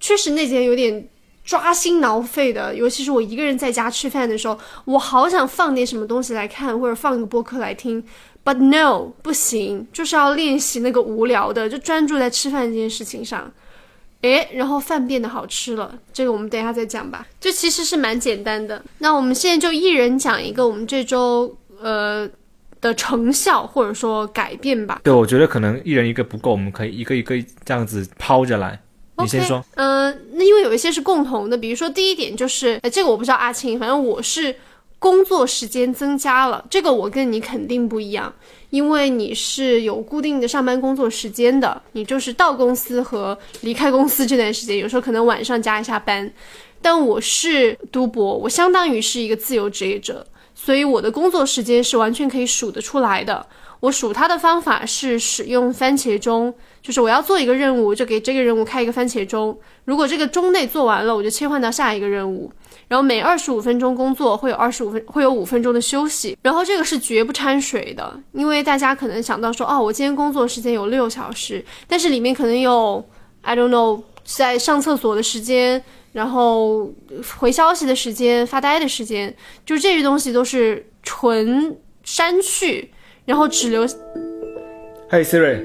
[0.00, 1.08] 确实那几天有点
[1.44, 8.02] 抓心挠肺的，尤其是我一个人在家吃饭的时候，我好想放点什么东西来看，或者放一个播客来听
[8.44, 13.48] ，but no 不行，就是要练习那个无聊的，就专注在吃饭这件事情上。
[14.22, 17.24] 诶，然后饭变得好吃了，这个我们等一下再讲吧。
[17.40, 18.82] 这其实是蛮简单的。
[18.98, 22.28] 那我们现在就一人讲一个我们这周呃。
[22.80, 25.00] 的成效或者说改变吧。
[25.02, 28.80] 对，我觉得可能一人一个不够，我们可以一个一个这样子抛着来。
[29.20, 29.64] 你先说。
[29.74, 34.54] 嗯，那因为有一些是共同的，比如说第一点就是，哎，这个我不知道阿青，反正我是
[35.00, 38.32] 工作时间增加了，这个我跟你肯定不一样，
[38.70, 46.32] 因为你是有固定的上班工作时间的，你就是到公司和离开公司这段时间，有时候可能晚上加一下班，
[46.80, 50.24] 但我是读博，我相当于是一个自由职业者。
[50.60, 53.46] 所以我的工作时间是完全可以数得出来的。
[53.78, 59.56] 我数它的方法是使用番茄钟，就是我要做一个任务，就给这个任务开一个番茄钟。
[59.84, 62.50] 如果这个钟内做完了，我就切换到下一个任务。
[62.88, 66.36] 然后每二十五分钟工作会有二十五分会有五分钟的休息。
[66.42, 73.08] 然后这个是绝不掺水的，因为大家可能想到说，哦，我今天工作时间有六小时，但是里面可能有
[73.42, 75.84] I don't know 在上厕所的时间。
[76.12, 76.92] 然后
[77.38, 82.92] 回消息的时间、发呆的时间，就是这些东西都是纯删去，
[83.24, 83.86] 然后只留。
[85.10, 85.64] Hey Siri，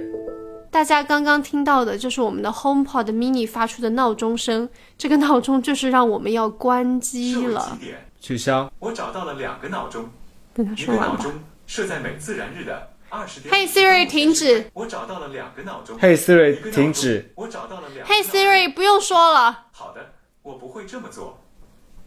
[0.72, 7.78] 大家刚刚听到的就是我们的 HomePod Mini 发出的闹钟声，这个闹钟就是让我们要关机了。
[8.22, 8.72] 取消。
[8.80, 10.10] 我找到了两个闹钟，
[10.54, 11.16] 跟他说完吧。
[11.18, 11.34] 闹钟
[11.68, 13.54] 设在每自然日的二十点。
[13.54, 14.70] Hey Siri，停止。
[14.74, 16.00] 我找到了两个闹钟。
[16.00, 17.34] Hey Siri，停止。
[17.36, 18.08] 我找到了两。
[18.08, 19.66] Hey Siri，不用说了。
[19.74, 20.13] 好的。
[20.44, 21.40] 我不会这么做。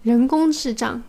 [0.02, 1.02] 人工智障，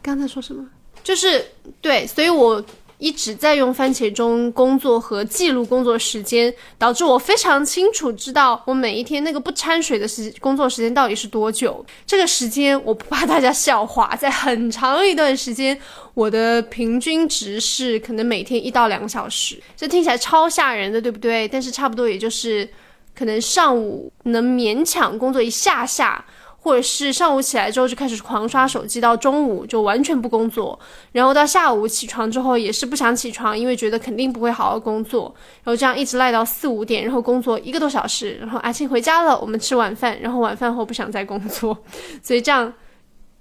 [0.00, 0.64] 刚才说什么？
[1.02, 1.44] 就是
[1.80, 2.62] 对，所以我
[2.98, 11.84] 一直在用番茄钟工作和记录工作时间，导致我非常清楚知道我每一天那个不掺水的时工作时间到底是多久。
[12.04, 15.76] 这个时间我不怕大家笑话，在很长一段时间，
[16.12, 19.58] 我的平均值是可能每天一到两个小时。
[19.76, 21.48] 这听起来超吓人的，对不对？
[21.48, 22.68] 但是差不多也就是
[23.14, 26.24] 可能上午能勉强工作一下下。
[26.60, 30.78] 或者是上午起来之后就开始狂刷手机，到中午就完全不工作，
[31.12, 41.76] 然后到下午起床之后也是不想起床，因为觉得肯定不会好好工作，然后这样一直赖到四五点，然后工作一个多小时，然后阿庆回家了，我们吃晚饭，然后晚饭后不想再工作，
[42.22, 42.72] 所以这样。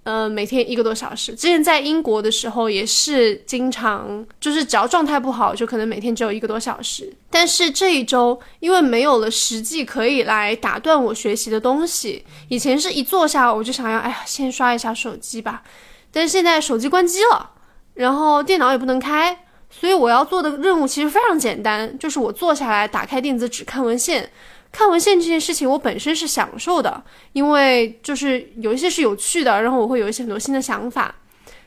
[0.08, 1.34] 呃，每天一个多小时。
[1.36, 7.13] 之前在英国的时候也是经常，就是只要状态不好，就可能每天只有一个多小时。
[7.30, 15.62] 但是这一周，因为没有了实际可以来打断我学习的东西，以前是一坐下我就想要，哎呀，先刷一下手机吧。
[16.10, 17.52] 但是现在手机关机了，
[17.96, 19.38] 然后电脑也不能开，
[19.70, 24.32] 所以我要做的任务其实非常简单，就是我坐下来打开电子纸看文献。
[24.71, 27.03] 看文献这件事情，我本身是享受的，
[27.34, 31.15] 因为就是有一些是有趣的，然后我会有一些很多新的想法。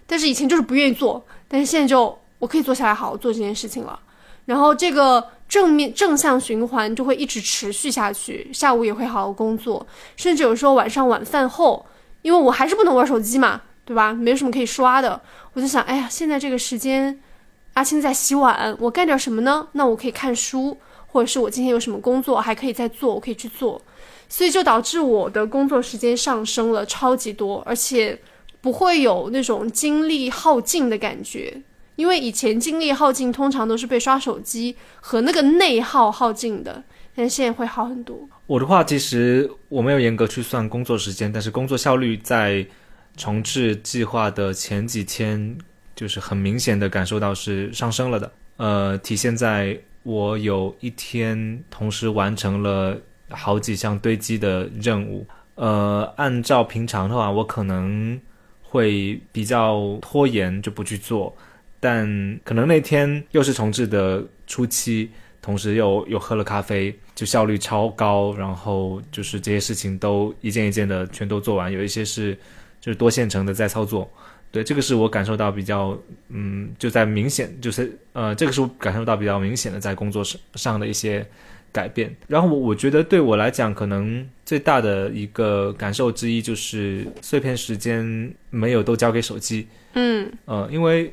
[0.06, 3.98] 但是以前就是不愿意做，但是现在就我可以坐下来好好做这件事情了。
[4.44, 9.86] 然后这个正面正向循环就会一直持续下去，下午也会好好工作，
[10.16, 11.86] 甚至有时候晚上晚饭后，
[12.22, 14.12] 因为我还是不能玩手机嘛，对吧？
[14.12, 15.20] 没有什么可以刷的，
[15.52, 17.20] 我就想，哎呀，现在这个时间，
[17.74, 19.68] 阿青在洗碗，我干点什么呢？
[19.72, 20.76] 那我可以看书。
[21.10, 23.80] 或者是我今天有什么工作还可以再做，我可以去做。
[24.28, 28.16] 所以就导致我的工作时间上升了超级多，而且
[28.60, 31.62] 不会有那种精力耗尽的感觉。
[31.96, 36.82] 因为以前精力耗尽通常都是被刷手机和那个内耗耗尽的，
[37.14, 38.16] 但现在会好很多。
[38.46, 42.64] 我的话，其实我没有严格去算工作时间，但是工作效率在
[43.16, 45.58] 重置计划的前几天，
[45.94, 48.32] 就是很明显的感受到是上升了的。
[48.56, 52.98] 呃，体现在我有一天同时完成了
[53.30, 55.26] 好几项堆积的任务。
[55.56, 58.18] 呃，按照平常的话，我可能
[58.62, 61.36] 会比较拖延，就不去做。
[61.78, 65.10] 但可能那天又是重置的初期，
[65.42, 72.38] 同时又又喝了咖啡，就效率超高，然后就是这些事情都一件一件的全都做完，有一些是
[72.80, 74.10] 就是多线程的在操作，
[74.50, 81.26] 对，这个是我感受到比较，嗯，就在明显就是呃，这个是我感受到比较明显的在工作上上的一些
[81.72, 82.14] 改变。
[82.26, 91.12] 然后我我觉得对我来讲，可能最大的一个感受之一就是碎片时间没有都交给手机，嗯呃，因为。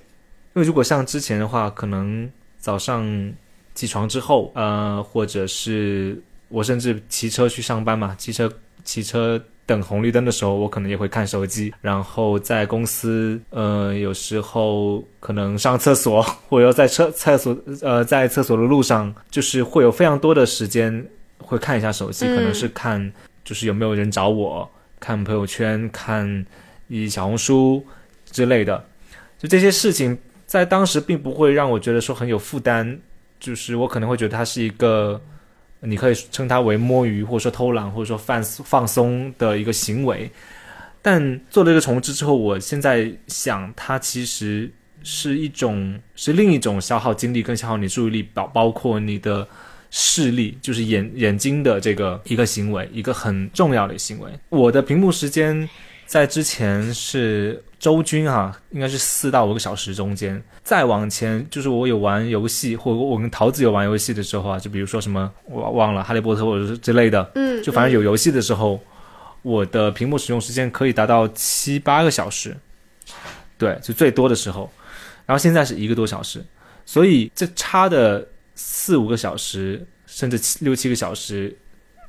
[0.56, 2.28] 因为如果像之前的话，可能
[2.58, 3.32] 早上
[3.76, 8.52] 起床之后，呃，或者是我甚至骑车去上班嘛，骑车
[8.84, 11.72] 骑车等红绿灯的时候，我可能也会看手机。
[11.82, 21.06] 然后在公司，呃，有时候可能上厕所， 或者在厕厕所，呃，在厕所的路上，就是会有非常多的时间
[21.38, 24.68] 会看一下手机，可能是看就是有没有人找我，
[25.00, 26.46] 看朋友圈，看
[26.88, 27.86] 一小红书
[28.32, 28.84] 之类的，
[29.38, 30.18] 就这些事情。
[30.48, 32.98] 在当时并不会让我觉得说很有负担，
[33.38, 35.22] 就是我可能会觉得它是一个，
[35.82, 40.30] 你可以称它为摸鱼或者说偷懒或者说放放松的一个行为。
[41.02, 44.72] 但做了一个重置之后，我现在想，它其实
[45.04, 49.48] 是一种是另一种消耗精力跟消耗你注意力，包包括你的
[49.90, 54.32] 视力，就是眼眼睛的这个一个行为，一个很重要的行为。
[54.50, 55.70] 我的屏幕时间。
[56.08, 60.42] 在之前是周均哈，应该是四到五个小时中间。
[60.64, 68.80] 再往前，就是我有玩游戏，或者我跟桃子有玩游戏的时候啊，就比如说什么我忘了《哈利波特》或者是之类的，嗯，就反正有游戏的时候，
[69.42, 72.56] 我的屏幕使用时间可以达到七八个小时，
[73.58, 74.72] 对，就最多的时候。
[75.26, 76.42] 然后现在是一个多小时，
[76.86, 81.54] 所以这差的四五个小时，甚至七六七个小时。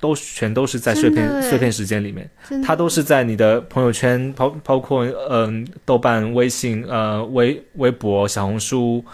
[0.00, 2.30] 都全都是在碎片碎片时间里面，
[2.64, 9.04] 它都是在你的朋友圈，包包括嗯豆瓣、微信、呃微微博、小红书，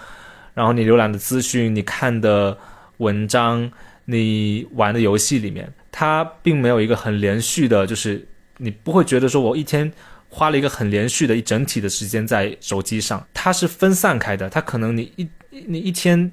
[0.53, 2.57] 然后你浏览的资讯、你看的
[2.99, 3.71] 文章、
[4.05, 8.27] 你玩的游戏里面，它并没有一个很连续的，就是
[8.59, 9.91] 你不会觉得说我一天
[10.29, 16.31] 花了一个很连续的一整体的时间在手机上，它是分散开的，它可能你一你一天。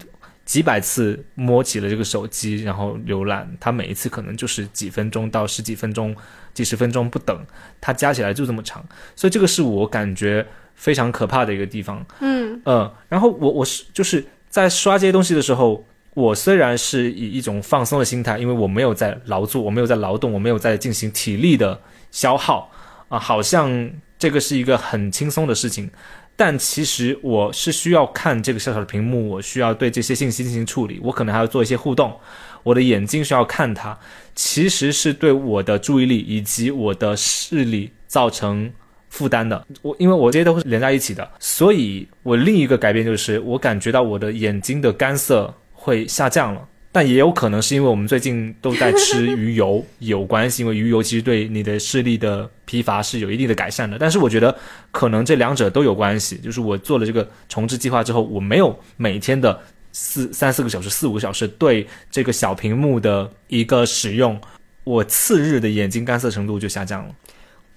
[0.51, 6.13] 几百次摸起了这个手机，然后浏览，它每一次可能就是几分钟到十几分钟、
[6.53, 7.45] 几十分钟不等，
[7.79, 8.85] 它加起来就这么长，
[9.15, 12.05] 所以这个是我感觉非常可怕的一个地方。
[12.19, 15.85] 嗯呃，然后我我是就是在刷这些东西的时候，
[16.15, 21.79] 我虽然是以一种放松的心态，因为我没有在劳作，我没有在劳动，我没有在进行体力的
[22.11, 22.69] 消耗
[23.07, 25.89] 啊，好像这个是一个很轻松的事情。
[26.35, 32.17] 但其实我是需要看这个小小的屏幕，我需要对这些信息进行处理，我可能还要做一些互动，
[32.63, 33.95] 我的眼睛需要看它，
[34.33, 38.71] 其实是对我的注意力以及我的视力造成
[39.09, 39.63] 负担的。
[39.83, 46.67] 我因为我这些都是连在一起的，所以我另一个改变就是我感觉到我的眼睛的干涩会下降了。
[46.93, 53.97] 但也有可能是因为我们最近都在吃鱼油 有关系，因为鱼油其实对你的视力的疲乏是有一定的改善的。
[53.97, 54.53] 但是我觉得
[54.91, 56.35] 可能这两者都有关系。
[56.39, 59.57] 就是我做了这个重置计划之后，我没有每天的
[59.93, 64.37] 四三四个小时、四五个小时对这个小屏幕的一个使用，
[64.83, 67.15] 我次日的眼睛干涩程度就下降了。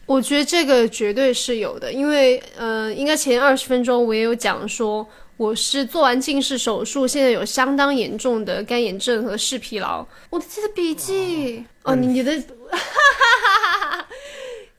[0.06, 5.08] 我觉得这个绝对是有的，因为呃，应该前二十分钟我也有讲说。
[5.36, 10.06] 我是做完近视手术，现在有相当严重的干眼症和视疲劳。
[10.30, 12.32] 我的记得笔记哦，你你的，
[12.70, 14.08] 哈哈哈哈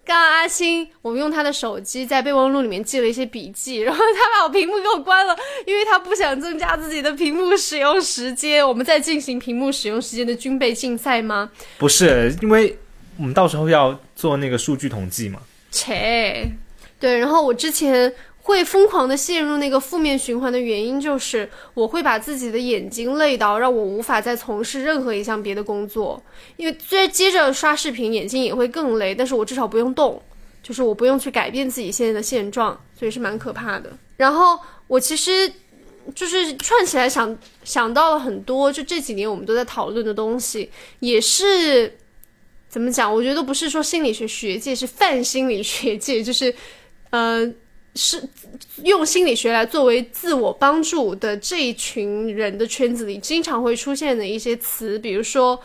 [0.05, 8.65] 刚刚阿星，我们用他的手机在备忘录里面记了一些笔记，然后他把我屏幕给我关了，因为他不想增加自己的屏幕使用时间。
[8.65, 11.51] 我们在进行屏幕使用时间的军备竞赛吗？
[11.77, 12.77] 不是，因为
[13.17, 15.41] 我们到时候要做那个数据统计嘛。
[15.69, 16.49] 切，
[16.97, 18.13] 对，然后我之前。
[18.45, 26.21] 会疯狂的陷入那个负面循环的原因，就是我会把自己的眼睛累到，让我无法再从事任何一项别的工作。
[26.55, 30.21] 因为接接着刷视频，眼睛也会更累，但是我至少不用动，
[30.61, 33.91] 就是我不用去改变自己现在的现状，所以是蛮可怕的。
[34.15, 35.51] 然后我其实
[36.13, 40.69] 就是串起来想想到了很多，就这几年我们都在讨论的东西，
[40.99, 41.97] 也是。
[42.67, 43.13] 怎么讲？
[43.13, 46.53] 我觉得不是说心理学学界，是泛心理学界，就是
[47.09, 47.49] 呃，
[47.95, 48.21] 是
[48.83, 55.59] 用心理学来作为自我帮助的这一群人的圈子里，经常会出现的一些词，比如说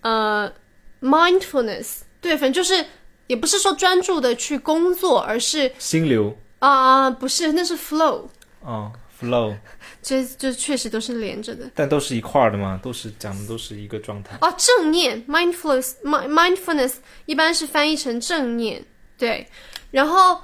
[0.00, 0.52] 呃
[1.00, 2.84] ，mindfulness，对，反正就是
[3.28, 8.26] 也不是说专注的去工作，而是心流啊、不是，那是 flow，
[8.62, 9.56] 哦，flow，
[10.02, 11.70] 这这确实都是连着的。
[11.76, 14.36] 但都是一块儿的嘛，都是讲的都是一个状态。
[14.40, 16.94] 哦，正念 mindfulness mi- mindfulness
[17.26, 18.84] 一般是翻译成正念，
[19.16, 19.46] 对。
[19.92, 20.40] 然后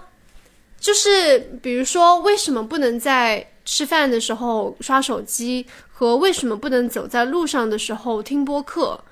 [0.85, 9.03] 就是比如说，为什么不能在吃饭的时候刷手机，和为什么不能走在路上的时候听播客？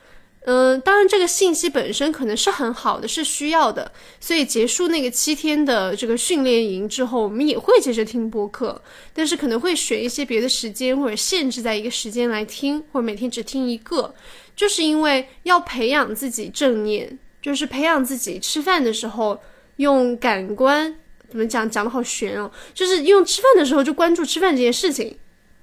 [0.44, 3.90] 嗯，当然，这个信息本身可能是很好的，是需要的。
[4.20, 8.82] 所以结束那个七天的这个训练营之后，我们也会接着听播客，
[9.14, 14.14] 但是可能会选一些别的时间，或者限制在一个时间来听，或者每天只听一个。
[14.54, 19.40] 就是因为要培养自己正念，就是培养自己吃饭的时候
[19.76, 20.94] 用感官
[21.32, 25.16] 怎么讲讲的好悬哦，就是用吃饭的时候就关注吃饭这件事情。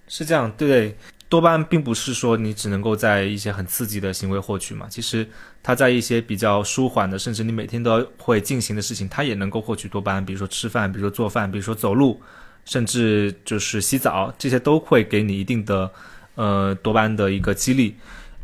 [0.08, 0.98] 是这样，对。
[1.30, 5.24] 多巴胺并不是说你只能够在一些很刺激的行为获取嘛，其实
[5.62, 10.26] 它在一些比较舒缓的，甚至你每天都会进行的事情，它也能够获取多巴胺。
[10.26, 12.20] 比如说吃饭，比如说做饭，比如说走路，
[12.66, 15.92] 甚至就是洗澡，这些都会给你一定的
[16.34, 17.96] 呃多巴胺的一个激励。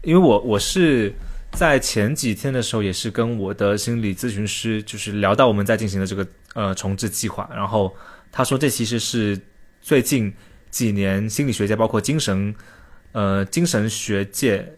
[0.04, 1.12] 因为我我是
[1.56, 7.96] 在前几天的时候，也是跟我的心理咨询师就是聊到我们在进行的这个呃重置计划，然后
[8.32, 9.40] 他说这其实是
[9.82, 10.34] 最近
[10.70, 12.54] 几年心理学界包括精神
[13.14, 14.70] 呃精神学界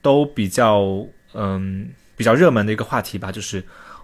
[0.00, 3.62] 都比较嗯、比较热门的一个话题吧，就是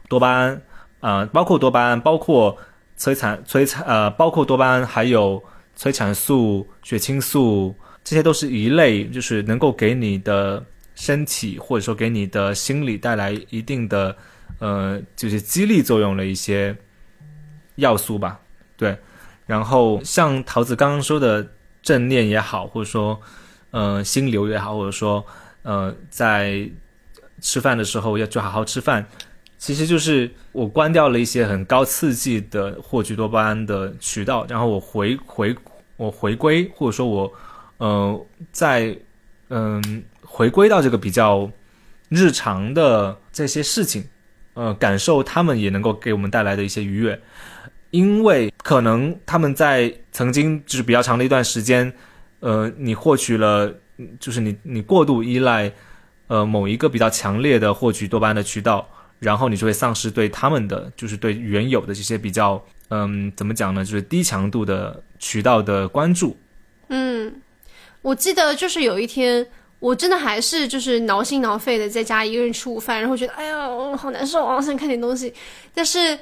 [0.09, 0.63] 多巴胺
[1.01, 2.57] 啊、包括多巴胺，包括
[2.97, 5.43] 催产催产呃，包括多巴胺，还有
[5.77, 10.65] 催产素、血清素，这些都是一类，就是能够给你的
[10.99, 14.17] 身体或者说给你的心理带来一定的
[14.59, 16.77] 呃，就是激励作用的一些
[17.77, 18.41] 要素吧。
[18.77, 18.99] 对，
[19.47, 23.21] 然后像桃子刚刚说的正念也好，或者说
[23.71, 25.25] 呃心流也好，或者说
[25.63, 26.69] 呃在
[27.41, 29.07] 吃饭的时候要去好好吃饭，
[29.57, 35.55] 其实就是我关掉了一些很高刺激的获取多巴胺的渠道，然后我回回
[35.97, 37.33] 我回归，或者说我
[37.77, 38.99] 呃在
[39.51, 39.81] 嗯、
[40.31, 41.51] 回归到这个比较
[42.09, 44.05] 日常的这些事情，
[44.55, 47.21] 呃感受他们也能够给我们带来的一些愉悦，
[47.91, 51.93] 因为可能他们在曾经就是比较长的一段时间，
[52.41, 53.75] 呃你获取了
[54.21, 55.73] 就是你你过度依赖。
[56.31, 58.87] 呃某一个比较强烈的获取多巴胺的渠道，
[59.19, 63.83] 然后你就会丧失对他们的，就是对原有的这些比较，嗯，怎么讲呢？
[63.83, 66.37] 就是低强度的渠道的关注。
[66.89, 67.41] 嗯，
[68.03, 69.47] 我记得就是有一天，
[69.81, 75.33] 我真的还是就是挠心挠肺的在家一个人吃午饭，然后觉得哎呀好难受啊，想看点东西，
[75.73, 76.19] 但是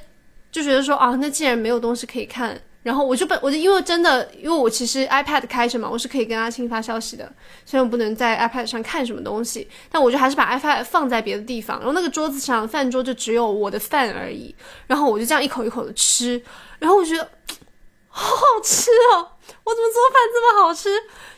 [0.52, 7.30] 就觉得说啊，那既然没有东西可以看，然后我就本我就因为真的，因为我其实 iPad 开着嘛，我是可以跟阿青发消息的，
[7.64, 14.54] 虽然我不能在 iPad 上看什么东西，但我就还是把 iPad 放在别的地方，然后那个桌子上饭桌就只有我的饭而已，
[14.86, 16.40] 然后我就这样一口一口的吃，
[16.78, 17.28] 然后我觉得
[18.08, 19.28] 好好吃哦，
[19.64, 20.88] 我怎么做饭这么好吃？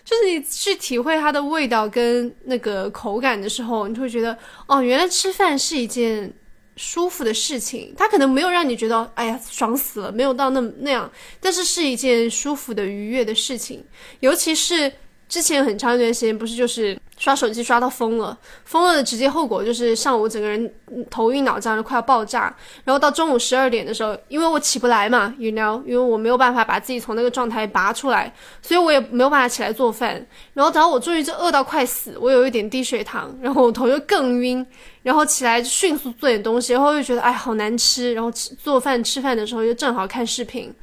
[0.04, 4.36] 就是你去体会它的味道跟那个口感的时候，你就会觉得
[4.66, 6.32] 哦，原来吃饭是一件
[6.76, 7.94] 舒服的事情。
[7.96, 13.84] 它可能没有让你觉得哎呀爽死了，没有到那那样，但是是一件舒服的愉悦的事情。
[14.20, 14.92] 尤其是
[15.28, 20.72] 之前很长一段时间，不是就是刷手机刷到疯了，疯了的直接后果就是上午整个人
[21.10, 22.54] 头晕脑胀的快要爆炸，
[22.84, 30.26] 然后到中午十二点的时候，因为我起不来嘛，you know，因为我没有办法把自己从那个状态拔出来，所以我也没有办法起来做饭。
[30.54, 34.66] 然后等我终于就饿到快死，我有一点低血糖，然后我头又更晕，
[35.02, 40.74] 然后起来迅速做点东西，然后又觉得哎好难吃，然后吃做饭吃饭的时候又正好看视频，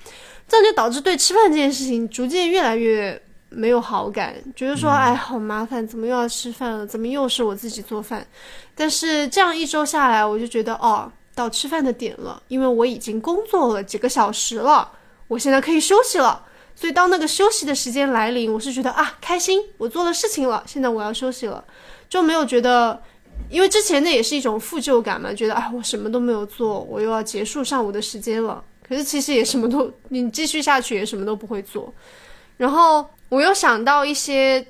[0.47, 3.19] 这样就导致对吃饭这件事情逐渐越来越
[3.55, 6.85] 没有好感，觉得说哎好麻烦，怎么又要吃饭了？
[6.85, 8.27] 怎么又是我自己做饭？
[8.75, 14.91] 但是这样一周下来，我就觉得哦，到吃饭的点了，因为我已经工作了几个小时了，
[15.29, 16.43] 我现在可以休息了。
[16.75, 21.63] 所以当那个休息的时间来临，我是觉得啊开心，我做了事情了，现在我要休息了，
[22.09, 23.01] 就没有觉得，
[23.49, 28.61] 因为之前那也是一种负疚感嘛，觉得啊我什么都没有做，我又要结束上午的时间了。
[28.85, 31.91] 可是其实也什么都，你继续下去也什么都不会做。
[32.57, 34.65] 然后我又想到一些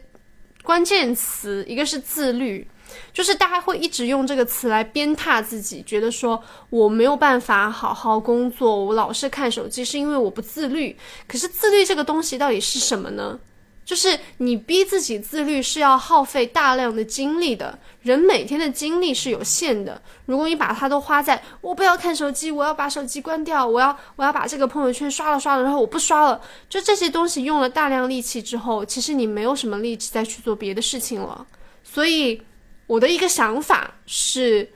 [0.64, 2.68] 关键词，一个是自律，
[3.14, 10.98] 就是大家会一直用这个词来鞭挞自己，觉得说我没有办法好好工作，我老是看手机是因为我不自律。
[11.28, 13.40] 可是自律这个东西到底是什么呢？
[13.86, 20.02] 就是你逼自己自律是要耗费大量的精力的，人每天的精力是有限的。
[20.26, 31.46] 如果你把它都花在我不要看手机，我要把手机关掉，我要我要把这个朋友圈刷了刷了，然后我不刷了，就这些东西用了大量力气之后，其实你没有什么力气再去做别的事情了。
[31.84, 32.42] 所以
[32.88, 34.72] 我的一个想法是，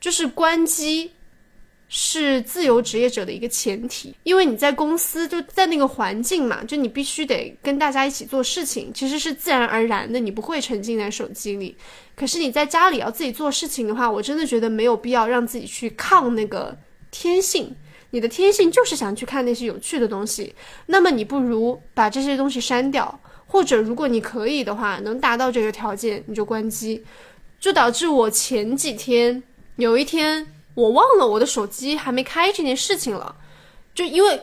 [0.00, 1.12] 就是关机。
[1.96, 11.76] 是自由职业者的一个前提，因为你在公司就在那个环境嘛，就你必须得跟大家一起做事情，其实是自然而然的，你不会沉浸在手机里。
[12.16, 16.76] 可是你在家里要自己做事情的话，我真的觉得没有必要让自己去抗那个
[17.12, 17.72] 天性。
[18.10, 20.52] 你的天性就是想去看那些有趣的东西，
[20.86, 27.04] 那么你不如把这些东西删掉，或者如果你可以的话，能达到这个条件，你就关机。
[27.60, 29.40] 就导致我前几天
[29.76, 30.44] 有一天。
[30.74, 33.36] 我忘了我的手机还没开这件事情了，
[33.94, 34.40] 就因为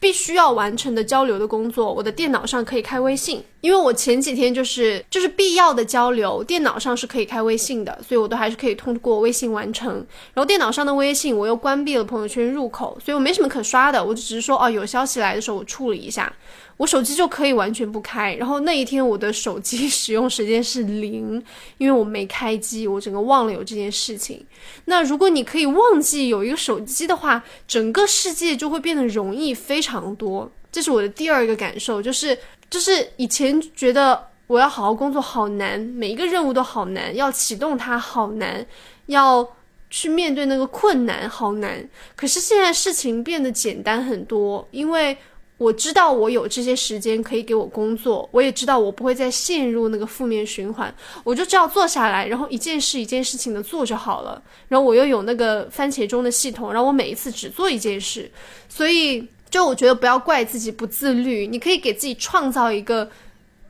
[0.00, 9.94] 必须要完成的交流的工作，我的电脑上可以开微信，因为我前几天就是就是必要的交流，电脑上是可以开微信的，所以我都还是可以通过微信完成。
[10.32, 16.32] 然后电脑上的微信我又关闭了朋友圈入口，所以我没什么可刷的，我就只是说哦有消息来的时候我处理一下。
[16.78, 21.42] 我手机就可以完全不开，然后那一天我的手机使用时间是零，
[21.78, 24.44] 因为我没开机，我整个忘了有这件事情。
[24.84, 30.50] 那如果你可以忘记有一个手机的话，整个世界就会变得容易非常多。
[30.70, 32.36] 这是我的第二个感受，就是
[32.68, 38.66] 就是以前觉得我要好好工作好难，每一个任务都好难，要启动它好难，
[39.06, 39.48] 要
[39.88, 41.88] 去面对那个困难好难。
[42.14, 45.16] 可是现在事情变得简单很多，因为。
[45.58, 50.94] 我知道我有这些时间可以给我工作，我也知道我不会再陷入那个负面循环，
[51.24, 54.42] 我就只要坐下来，然后一件事一件事情的做就好了。
[54.68, 58.30] 然后我又有那个番茄钟的系统，然后我每一次只做一件事，
[58.68, 63.08] 所以就我觉得不要怪自己不自律，你可以给自己创造一个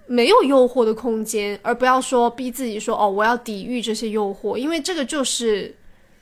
[0.07, 5.72] 没有诱惑的空间，而不要说逼自己说哦我要抵御这些诱惑，因为这个就是。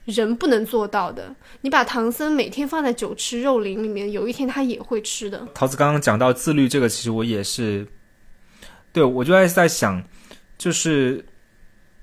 [0.05, 1.35] 人不能做到的。
[1.63, 5.47] 你把唐僧每天放在酒吃肉林里面，有一天他也会吃的。
[5.55, 7.87] 桃子刚刚讲到自律这个，其实我也是，
[8.93, 10.03] 对我就在在想，
[10.59, 11.25] 就是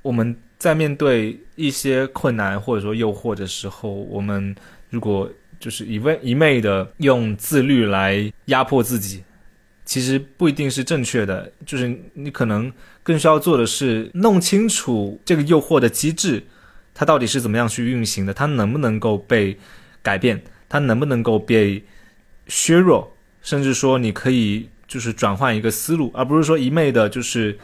[0.01, 4.55] 我们在面对一些困难或者说诱惑的时候，我们
[4.89, 9.23] 如果就是一味一昧的用自律来压迫自己，
[9.85, 11.51] 其实不一定是正确的。
[11.67, 12.71] 就是你可能
[13.03, 16.43] 更需要做的是弄清楚这个诱惑的机制。
[16.93, 18.33] 它到底是怎么样去运行的？
[18.33, 19.57] 它能不能够被
[20.01, 20.41] 改变？
[20.69, 21.83] 它能不能够被
[22.47, 23.11] 削弱？
[23.41, 27.57] 甚至说，你可以就是转换一个思路，而不是说一昧的，就是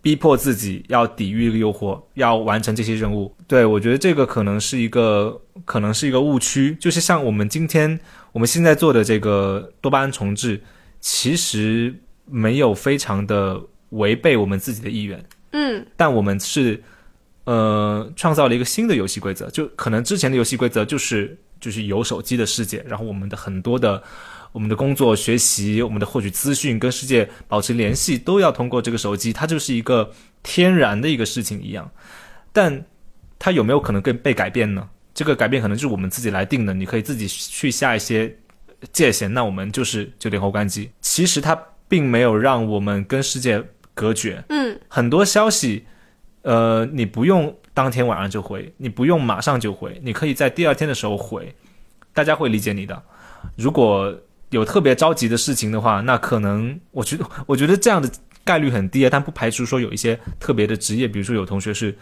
[0.00, 3.34] 逼迫自己要抵御诱惑，要完成这些任务。
[3.46, 6.76] 对我觉得这个可能是一个，可能是一个误区。
[6.80, 7.98] 就是像我们今天
[8.32, 10.60] 我们现在做的这个多巴胺重置，
[11.00, 11.94] 其实
[12.24, 13.60] 没有非常的
[13.90, 15.22] 违背我们自己的意愿。
[15.52, 16.82] 嗯，但我们是。
[17.44, 24.00] 呃，创造了一个新的游戏规则，就可能之前的游戏规则就是就是有手机的世界，然后我们的很多的
[24.52, 30.12] 我们的工作、学习、我们的获取资讯、跟世界保持联系，都要通过这个手机，它就是一个
[30.42, 31.90] 天然的一个事情一样。
[32.52, 32.84] 但
[33.38, 34.88] 它有没有可能更被改变呢？
[35.14, 38.36] 这个改变可能就是我们自己来定的，你可以自己去下一些
[38.92, 39.32] 界限。
[39.32, 40.90] 那我们就是九点后关机。
[41.00, 43.64] 其实它并没有让我们跟世界
[43.94, 44.44] 隔绝。
[44.50, 45.86] 嗯，很多消息。
[46.42, 51.54] 呃，你不用当天晚上就回，你不用马上就回，你可以在第二天的时候回，
[52.14, 53.02] 大家会理解你的。
[53.56, 54.14] 如果
[54.48, 58.10] 有特别着急的事情的话，那可能我觉得，我觉得这样的
[58.42, 59.08] 概率很低啊。
[59.12, 61.94] 但不排除说有一些特别的职业，比如说有同学是，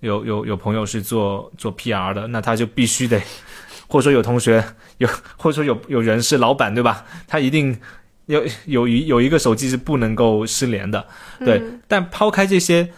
[0.00, 3.18] 有有有朋友是做做 PR 的，那他就必须得，
[3.88, 4.62] 或者说有同学
[4.98, 7.04] 有，或者说有有人是老板，对吧？
[7.26, 7.78] 他一定
[8.26, 11.06] 有有一有一个手机是不能够失联的，
[11.40, 11.62] 对。
[11.88, 12.92] 但抛开这些。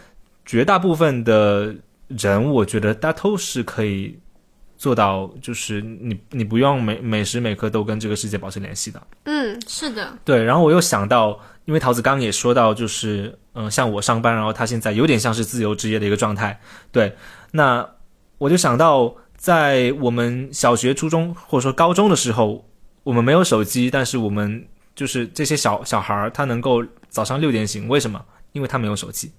[0.49, 1.76] 绝大部分的
[2.09, 4.18] 人，我觉得大家都是可以
[4.78, 9.03] 做到，就是你你不用每每时每刻都跟这个世界保持联系的。
[9.24, 10.42] 嗯，是的，对。
[10.42, 16.59] 然后我又想到，因为桃子刚刚也说到，就是嗯，像我上班，然后他现在有点像是自由职业的一个状态。
[16.90, 17.14] 对，
[17.51, 17.86] 那
[18.38, 22.66] 我就想到，在我们小学、初中或者说高中的时候，
[23.03, 28.24] 我们没有手机，但是我们就是这些小小孩儿，他能够早上六点醒，为什么？
[28.53, 29.30] 因为他没有手机。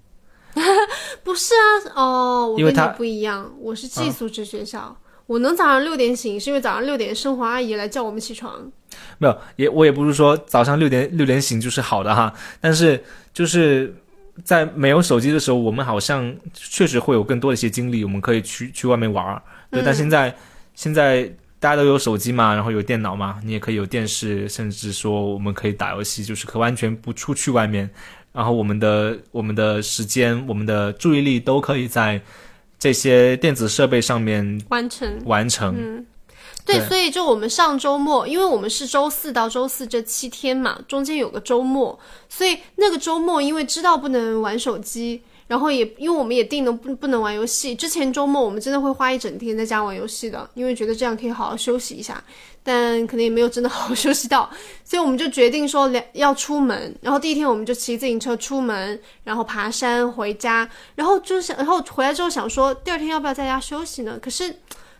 [1.24, 4.95] 不是啊，哦，我跟你不一样，我是寄宿制学校，
[5.28, 8.72] 我能早上六点醒，是因为早上六点生活阿姨来叫我们起床。
[9.18, 13.03] 没有，也我也不是说早上六点六点醒就是好的哈，但是
[13.34, 13.95] 就是
[14.43, 19.41] 在没有手机的时候，我们好像确实会有更多的一些精力，我们可以去去外面玩儿。
[19.70, 20.36] 对，但现在
[20.74, 27.89] 现在大家都有手机嘛，然后有电脑嘛，你也可以有电视，甚至说我们可以打游戏，就是可完全不出去外面。
[28.32, 32.22] 然后我们的我们的时间、我们的注意力都可以在
[32.78, 35.22] 这些电子设备上面完成。
[35.26, 35.76] 完成。
[35.78, 36.06] 嗯，
[36.66, 42.00] 对，对所以就我们上周末，因为我们是周四到周四这七天嘛，中间有个周末，
[42.30, 52.24] 所以那个周末因为知道不能玩手机，然后也因为我们也定了不不能玩游戏，之前周末我们真的会花一整天在家玩游戏的，因为觉得这样可以好好休息一下，
[52.64, 54.47] 但可能也没有真的好好休息到，
[54.86, 64.18] 所以我们就决定说两要出门，然后第一天我们就骑自行车出门，然后爬山回家，然后就想然后回来之后想说第二天要不要在家休息呢？
[64.22, 64.56] 可是。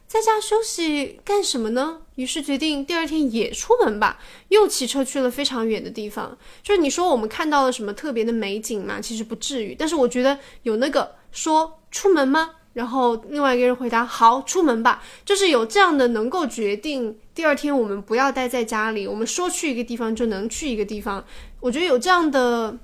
[0.10, 2.02] 在家休息干什么呢？
[2.16, 6.36] 于是决定第二天也出门吧，又骑车去了非常远的地方。
[6.64, 9.00] 就是你说我们看到了什么特别的美景吗？
[9.00, 12.56] 其实不至于，但是我觉得有那个说出门吗？
[12.74, 15.04] 然后另外一个人回答好，出门吧。
[15.24, 21.24] 就是有这样的能够决定第二天我们不要待在家里，我们说去一个地方就能去一个地方。
[21.60, 22.76] 我觉得有这样的，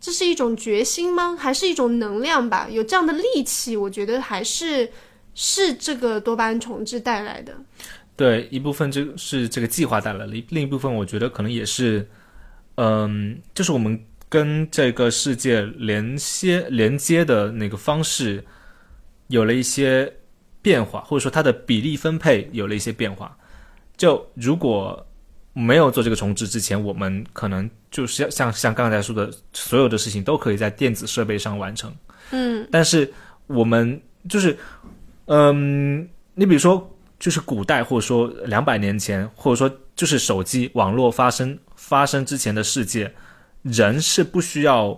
[0.00, 1.36] 这是一种决心吗？
[1.38, 2.66] 还是一种能量吧？
[2.68, 4.90] 有这样的力气，我觉得还是。
[5.38, 7.54] 是这个多巴胺重置带来的，
[8.16, 12.08] 对，一部分就是这个计划带来了，另另一部分我觉得可能也是，
[12.76, 18.42] 嗯，就是我们跟这个世界连接连接的那个方式
[19.28, 20.10] 有了一些
[20.62, 23.36] 变化，或者说它的比例分配有了一些变化。
[23.94, 25.06] 就如果
[25.52, 31.94] 没有做这个重置之前，我们可能就是要像像刚才说的，所有的事情都可以在电子设备上完成。
[32.30, 33.12] 嗯，但是
[33.46, 34.56] 我们就是。
[35.26, 43.12] 嗯，你比如说，就是古代，或者说两百年前，或者说就是手机网络发生发生之前的世界，
[43.62, 44.96] 人是不需要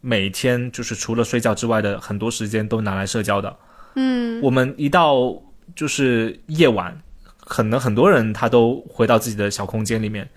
[0.00, 3.56] 每天就是除了睡觉之外的很多时间都拿来社交的。
[3.94, 5.40] 嗯，我们一到
[5.76, 7.00] 就是夜晚，
[7.38, 10.28] 可能很多人他都回到自己的小空间里面，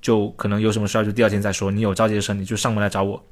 [0.00, 1.70] 就可能有什么事儿就第二天再说。
[1.70, 3.24] 你有着急的事你就上门来找我。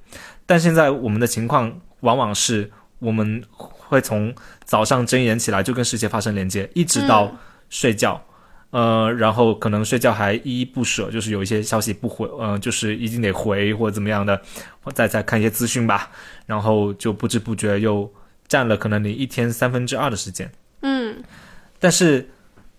[0.46, 2.70] 但现在我们的情况往往是
[3.00, 3.42] 我们。
[3.88, 7.30] 会从早上睁眼起来就跟世界发生连接，一直到
[7.68, 8.20] 睡觉，
[8.70, 14.40] 呃，然后可能睡觉还依依不舍，就是有一些消息不回，呃，就是一定得回或者怎么样的，
[14.94, 16.10] 再再看一些资讯吧，
[16.46, 18.10] 然后就不知不觉又
[18.48, 20.50] 占了可能你一天三分之二的时间。
[20.82, 21.22] 嗯，
[21.78, 22.28] 但是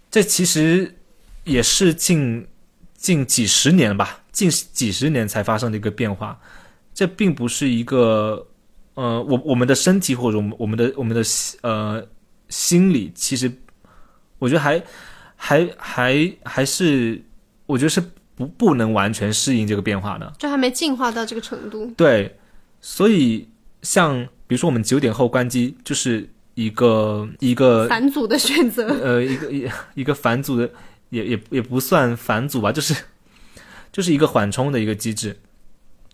[0.09, 0.95] 这其实
[1.43, 2.47] 也是近
[2.97, 6.39] 近几十年吧，近几十年才发生的一个变化，
[6.93, 8.47] 这并不是一个。
[8.95, 11.21] 呃，我我们的身体或者我们我们的我们的
[11.61, 12.01] 呃
[12.47, 13.51] 心理，其实
[14.39, 14.81] 我觉得还
[15.35, 17.21] 还还还是，
[17.65, 18.01] 我觉得是
[18.35, 21.91] 不不能完全适应这个变化的，就还没进化到这个程度。
[21.97, 22.37] 对，
[22.79, 23.49] 所以
[23.81, 30.69] 像比如说我们九点后关机，就是一个一个反祖的选择，呃，一个一一个反祖的，
[31.09, 32.95] 也也也不算反祖吧，就是
[33.91, 35.37] 就是一个缓冲的一个机制，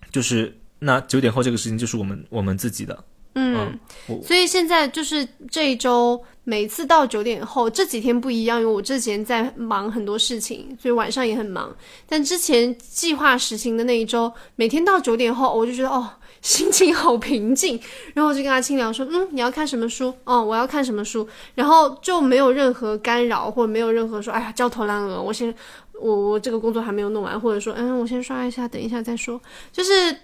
[0.09, 0.57] 就是。
[0.83, 3.03] 那九点后这个事情就是我们我们自己的，
[3.35, 3.79] 嗯，
[4.23, 11.75] 所以现在就是这一周每次到九点后这几天不一样，因为我之前在忙很多事情，所以晚上也很忙。
[12.07, 16.09] 但之前计划实行的那一周，每天到九点后，我就觉得哦，
[16.41, 17.79] 心情好平静。
[18.15, 20.11] 然后我就跟阿青聊说，嗯，你要看什么书？
[20.23, 21.29] 哦，我要看什么书？
[21.53, 25.53] 然后就没有任何干扰，或者没有任何说，哎呀，焦头烂额，我先
[25.93, 29.39] 我我这个工作还没有弄完，或者说，嗯，我先刷一下，等一下再说，
[29.71, 30.17] 就是。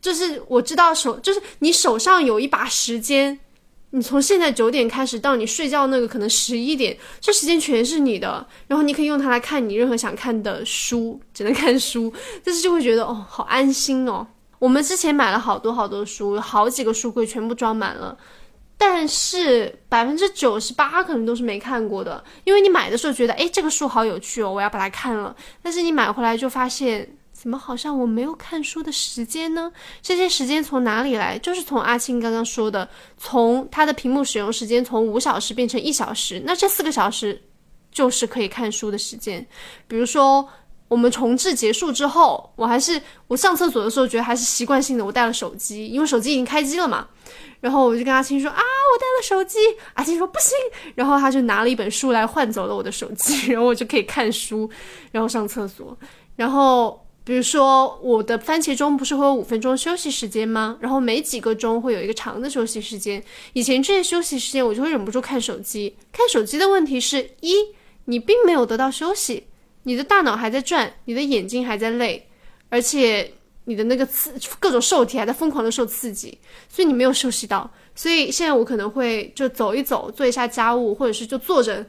[0.00, 3.38] 就是我知道手，就是你手上有一把时间，
[3.90, 12.12] 你从现在九点开始到你睡觉那个可能十一点，这时间全是你的，然后你可以用它来看你任何想看的书，只能看书，
[12.44, 14.26] 但是就会觉得哦，好安心哦。
[14.60, 18.16] 我们之前买了好多好多书，有好几个书柜全部装满了，
[18.76, 27.17] 但是百分之九十八可能都是没看过的，因为你买的时候觉得，诶，这个书好有趣哦，我要把它看了，但是你买回来就发现。
[27.40, 29.70] 怎么好像我没有看书的时间呢？
[30.02, 31.38] 这些时间从哪里来？
[31.38, 37.40] 就是从阿青刚刚说的，从他的屏幕使用时间从五小时变成一小时，那这四个小时
[37.92, 39.46] 就是可以看书的时间。
[39.86, 40.48] 比如说
[40.88, 47.06] 我们重置结束之后，我还是我上厕所的时候觉得还是习惯性的，我带了手机，因为手机已经开机了嘛。
[47.60, 49.60] 然后我就跟阿青说啊，我带了手机。
[49.94, 50.58] 阿青说不行，
[50.96, 54.68] 然后他就拿了一本书来换走了我的手机， 然后我就可以看书，
[55.12, 55.96] 然后上厕所，
[56.34, 57.04] 然后。
[57.28, 60.78] 比如说，我的番茄钟不是会有五分钟休息时间吗？
[60.80, 63.22] 然后每几个钟会有一个长的休息时间。
[63.52, 65.94] 以前这些休息时间，我就会忍不住看手机。
[66.10, 67.52] 看手机的问题是一，
[68.06, 69.44] 你并没有得到休息，
[69.82, 72.26] 你的大脑还在转，你的眼睛还在累，
[72.70, 73.30] 而且
[73.64, 76.38] 你的那个刺各种受体还在疯狂的受刺激，
[76.70, 77.70] 所以你没有休息到。
[77.94, 81.84] 所以现在我可能会就走一走，做一下家务，或者是就坐着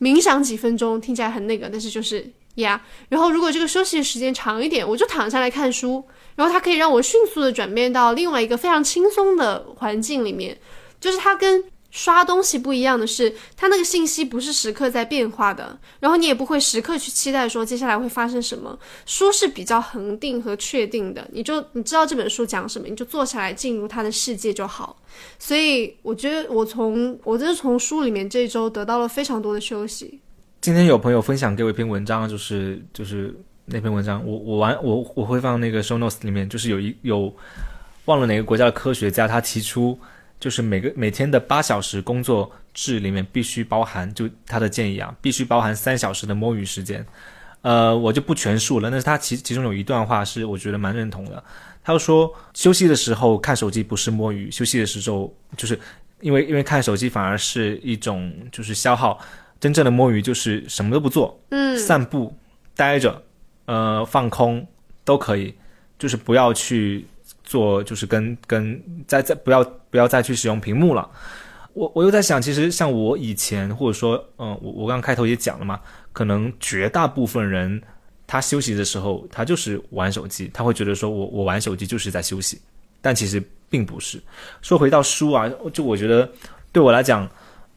[0.00, 2.28] 冥想几分钟，听起来很那个，但是就是。
[2.56, 6.04] 呀，然后如果这个休息时间长一点，我就躺下来看书，
[6.36, 10.58] 然后它可以让我迅速的转变到另外一个非常轻松的环境里面，
[11.00, 11.64] 就是它跟。
[11.94, 18.76] 刷东西不一样的是，它那个信息不是时刻在变化的，然后你也不会时刻去期待说接下来会发生什么。
[19.06, 24.96] 书是比较恒定和确定的，你就你知道这本书讲什么，你就坐下来进入它的世界就好。
[25.38, 30.18] 所以我觉得我从我真是从书里面这一周得到了非常多的休息。
[30.64, 37.30] 今天有朋友分享给我一篇文章，就是就是那篇文章，我我完我我会放那个 show notes 里面，就是有一有
[38.06, 39.98] 忘了哪个国家的科学家他提出。
[40.40, 47.04] 就是每个每天的八小时工作制里面必须包含，就他的建议啊，必须包含三小时的摸鱼时间。
[47.60, 48.90] 呃，我就不全述了。
[48.90, 51.44] 但是他其其中有一段话是我觉得蛮认同的。
[51.82, 55.78] 他说，休息的时候看手机不是摸鱼，休息的时候就是
[56.22, 59.20] 因为因为看手机反而是一种就是消耗。
[59.64, 62.36] 真正的摸鱼就是什么都不做，嗯，散步、
[62.76, 63.22] 待着，
[63.64, 64.66] 呃，放空
[65.06, 65.54] 都可以，
[65.98, 67.06] 就是不要去。
[67.42, 71.06] 做就是跟跟再再不要不要再去使用屏幕了。
[71.74, 75.78] 我我又在想，其实像我以前或者说，嗯，我我刚开头也讲了嘛，
[76.10, 77.82] 可能绝大部分人
[78.26, 82.58] 他休息的时候，他就是玩手机，他会觉得说我我玩手机就是在休息，
[83.02, 84.18] 但其实并不是。
[84.62, 86.26] 说回到书啊，就我觉得
[86.72, 87.28] 对我来讲，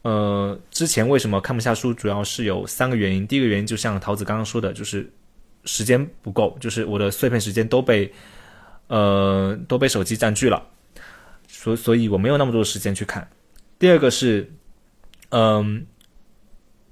[0.08, 3.28] 呃，之前为什么看不下书，主要是有三个原因。
[3.28, 5.12] 第一个原因就像桃子刚刚说的，就是
[5.66, 8.12] 时间不够，就是我的碎片时间都被。
[8.90, 10.66] 呃，都被手机占据了，
[11.46, 13.30] 所所以我没有那么多时间去看。
[13.78, 14.50] 第二个是，
[15.32, 15.86] 嗯，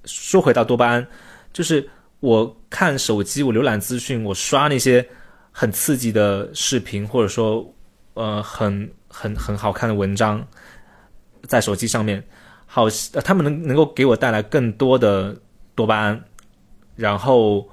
[0.04, 1.06] 说回到多巴胺，
[1.54, 1.88] 就是
[2.20, 5.08] 我看手机，我浏览资讯，我刷那些
[5.50, 7.74] 很刺激的视频，或者说
[8.12, 10.46] 呃很很很好看的文章，
[11.44, 12.22] 在手机上面，
[12.76, 12.86] 好，
[13.24, 15.34] 他们能能够给我带来更多的
[15.74, 16.24] 多巴胺，
[16.94, 17.66] 然后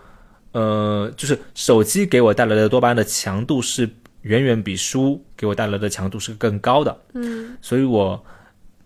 [0.53, 3.89] 呃，就是手机给我带来的多巴胺的强度是。
[4.23, 8.25] 远远比书给我带来的强度是更高的，嗯，所以我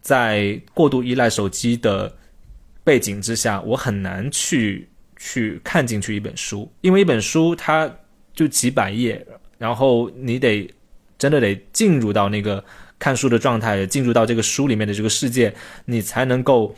[0.02, 2.12] 在过度依赖手机的
[2.84, 7.88] 背景之下，我很难去去看进去一本书，因为一本书它
[8.34, 9.24] 就几百页，
[9.60, 10.68] 然后你得
[11.20, 12.66] 真的得进入到那个
[13.00, 15.54] 看书的状态，进入到这个书里面的这个世界，
[15.86, 16.76] 你才能够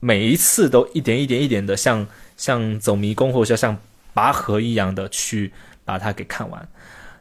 [0.00, 2.06] 每一次都一点一点一点的像
[2.36, 3.76] 像走迷宫或者像
[4.12, 5.52] 拔河一样的去
[5.84, 6.68] 把它给看完，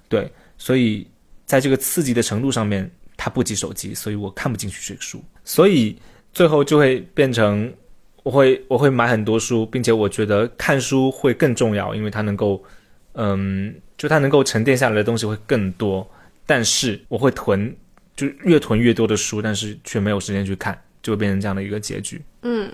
[0.08, 0.32] 对。
[0.56, 1.06] 所以，
[1.46, 5.22] 在这个刺激的程度上面，它不及手机，所以我看不进去这个书。
[5.44, 5.98] 所以
[6.32, 7.74] 最后就会变成，
[8.22, 12.64] 我会我会买很多书，并且我觉得看书会更重要，因为它能够，
[13.14, 16.10] 嗯，就它能够沉淀下来的东西会更多。
[16.46, 17.76] 但是我会囤，
[18.16, 22.22] 就越囤越多的书，但是却没有时间去看，就会变成这样的一个结局。
[22.42, 22.72] 嗯。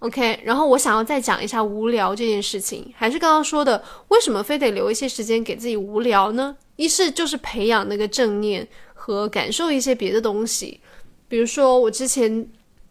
[0.00, 6.56] OK，然后我想要再讲一下无聊这件事情，还是刚刚说的，为什么非得留一些时间给自己无聊呢？
[6.76, 10.80] 一是就是培养那个正念和感受一些别的东西，
[11.28, 12.48] 比如说我之前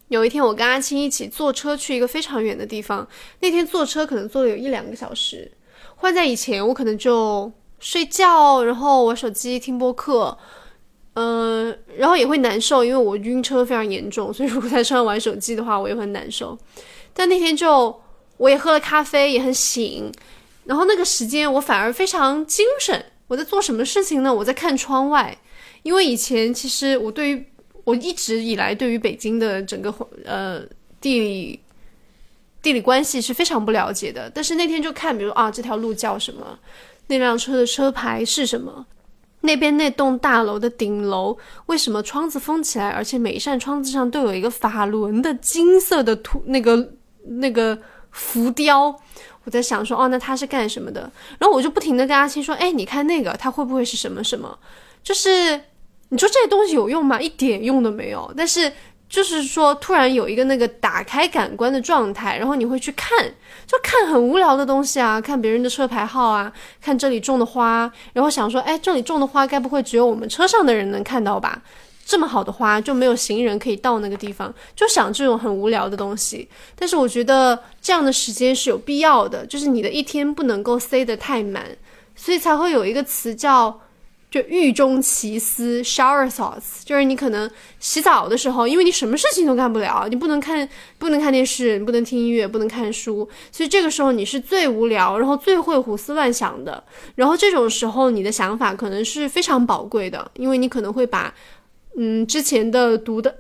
[0.10, 3.08] 有一天我跟阿青一起坐车去一个非常远的地方，
[3.40, 5.52] 那天坐车可能坐了有一两个小时，
[5.96, 10.38] 换在以前我可能就睡觉，然后玩手机听播客，
[11.22, 16.58] 嗯，然后也会难受，因为我晕车非常严重， 所以如果在车上玩手机的话，我也很难受。
[17.14, 18.02] 但那天就
[18.38, 20.10] 我也喝了咖啡，也很醒，
[20.64, 23.04] 然后那个时间我反而非常精神。
[23.28, 24.34] 我在做什么事情呢？
[24.34, 25.38] 我在看窗外，
[25.84, 27.46] 因为以前其实我对于
[27.84, 29.94] 我一直以来对于北京的整个
[30.24, 30.62] 呃
[31.02, 31.60] 地理
[32.62, 34.32] 地理关系是非常不了解的。
[34.34, 36.58] 但是那天就看，比如啊这条路叫什么，
[37.08, 38.86] 那辆车的车牌是什么，
[39.42, 46.94] 那边那栋大楼的顶楼为什么窗子封起来，而且每一扇窗子上都有一个法轮的金色的图那个。
[47.32, 47.78] 那个
[48.12, 48.96] 浮雕，
[49.44, 51.02] 我在想说，哦，那他是干什么的？
[51.38, 54.58] 然后我就不停的跟阿青说，哎，你看那个，他会不会是什么什么？
[55.04, 55.62] 就是
[56.08, 57.22] 你说这些东西有用吗？
[57.22, 58.34] 一点用都没有。
[58.36, 58.72] 但是
[59.10, 63.26] 就是说，突然有一个那个打开感官的状态，然后你会去看，
[63.66, 71.64] 就看很无聊的东西啊，看别人的车牌号啊，看这里种的花，然后想说，哎，这里种的花该不会只有我们车上的人能看到吧？
[72.06, 76.48] 这么好的花就没有行人可以到那个地方，就想这种很无聊的东西。
[76.76, 81.66] 但是我觉得这样的时间是有必要的，就是你的一天不能够塞得太满，
[82.16, 83.80] 所以才会有一个词叫
[84.30, 87.50] 就狱中奇思 （shower thoughts），就是你可能
[87.80, 90.68] 洗澡的时候，因为你什么事情都干不了，你不能看
[90.98, 96.84] 不能看电视，你不能听音乐，不能看书，所以这个时候你是最无聊，然后最会胡思乱想的。
[97.16, 101.34] 然后这种时候你的想法可能是非常宝贵的，因为你可能会把。
[102.02, 103.40] 嗯，之前的读的，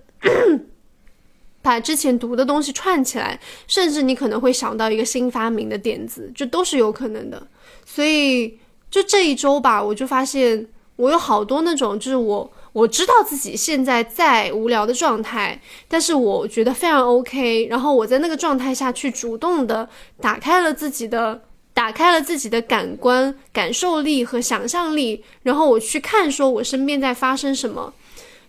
[1.61, 7.47] 把之前读的东西串起来，甚至你可能会想到一个新发明的点子，这都是有可能的。
[7.85, 8.57] 所以
[8.91, 10.67] 就这一周吧，我就发现
[11.00, 19.88] 我有好多那种，就是我我知道自己现在在无聊的状态，但是我觉得非常 OK，然后我在那个状态下去主动的
[20.20, 21.41] 打开了自己的。
[21.72, 27.93] 打开了自己的感官、感受力和想象力，然后我去看，说我身边在发生什么，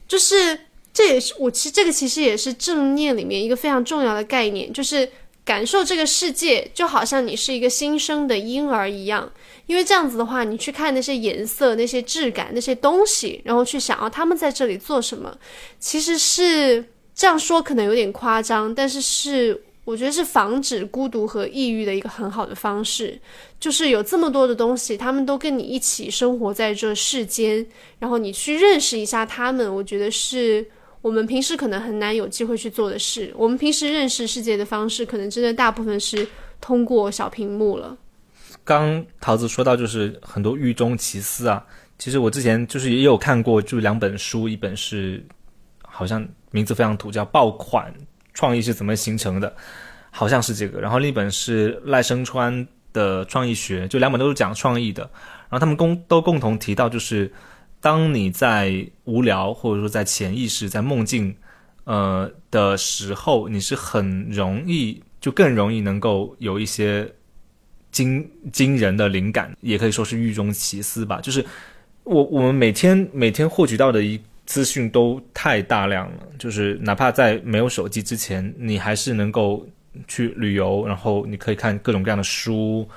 [0.08, 0.58] 就是
[0.92, 5.08] 这也是我其实这个其实也是正念里面一个非常重要的概念，就是
[5.44, 9.30] 感受这个世界，就好像你是一个新生的婴儿一样，
[9.70, 15.38] 因为这样子的话，你去看那些颜色、那些质感、那些东西，然后去想要他们在这里做什么，
[15.78, 19.62] 其实是这样说可能有点夸张，但是是。
[19.86, 23.18] 我觉得是防止孤独和抑郁的一个很好的方式，
[23.58, 27.66] 就是有这么多的东西，他们都跟你一起生活在这世间，
[27.98, 30.64] 然后你去认识一下他们，我觉得是
[31.00, 33.32] 我们平时可能很难有机会去做的事。
[33.36, 36.24] 我们平时认识世界的方式，可能真的大部分是
[36.60, 37.96] 通过小屏幕了。
[38.64, 41.64] 刚桃子说到就是很多狱中奇思啊，
[41.98, 45.24] 其实我之前就是也有看过，就两本书，一本是
[45.82, 47.92] 好像名字非常土，叫《爆款》。
[48.32, 49.54] 创意是怎么形成的？
[50.10, 50.80] 好像是这个。
[50.80, 55.02] 然后另一本是赖声川的创意学，就两本都是讲创意的。
[55.02, 57.30] 然后他们共都共同提到，就是
[57.80, 61.36] 当你在无聊或者说在潜意识、在梦境，
[61.84, 67.12] 呃的时候，你是很容易就更容易能够有一些
[67.90, 71.20] 惊惊人的灵感，也可以说是狱中奇思吧。
[71.20, 71.44] 就是
[72.04, 74.20] 我我们每天每天获取到的一。
[74.46, 79.64] 资讯都太大量了，就是哪怕在没有手机之前，你还是能够
[80.08, 82.88] 去旅游，然后你可以看各种各样的书，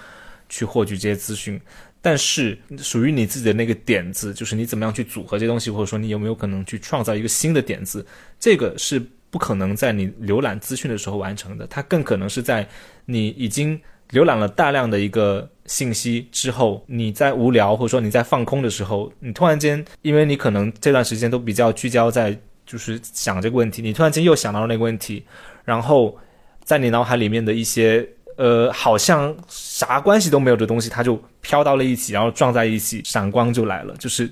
[0.49, 1.61] 去获取这些资讯。
[2.01, 8.03] 但是属于你自己的那个点子，就是你怎么样去组合这些东西，或者说你有没有可能去创造一个新的点子，
[8.39, 12.67] 这个是不可能在你浏览资讯的时候完成的，它更可能是在
[13.05, 13.79] 你已经。
[14.11, 25.23] 浏览了大量的一个信息之后，你在无聊或者说你在放空的时候，你突然间，因为你可能这段时间都比较聚焦在就是想这个问题，你突然间又想到了那个问题，
[25.63, 26.15] 然后
[26.63, 33.95] 在你脑海里面的一些呃好像啥关系都没有的东西，它就飘到了一起，然后撞在一起，闪光就来了。
[33.97, 34.29] 就是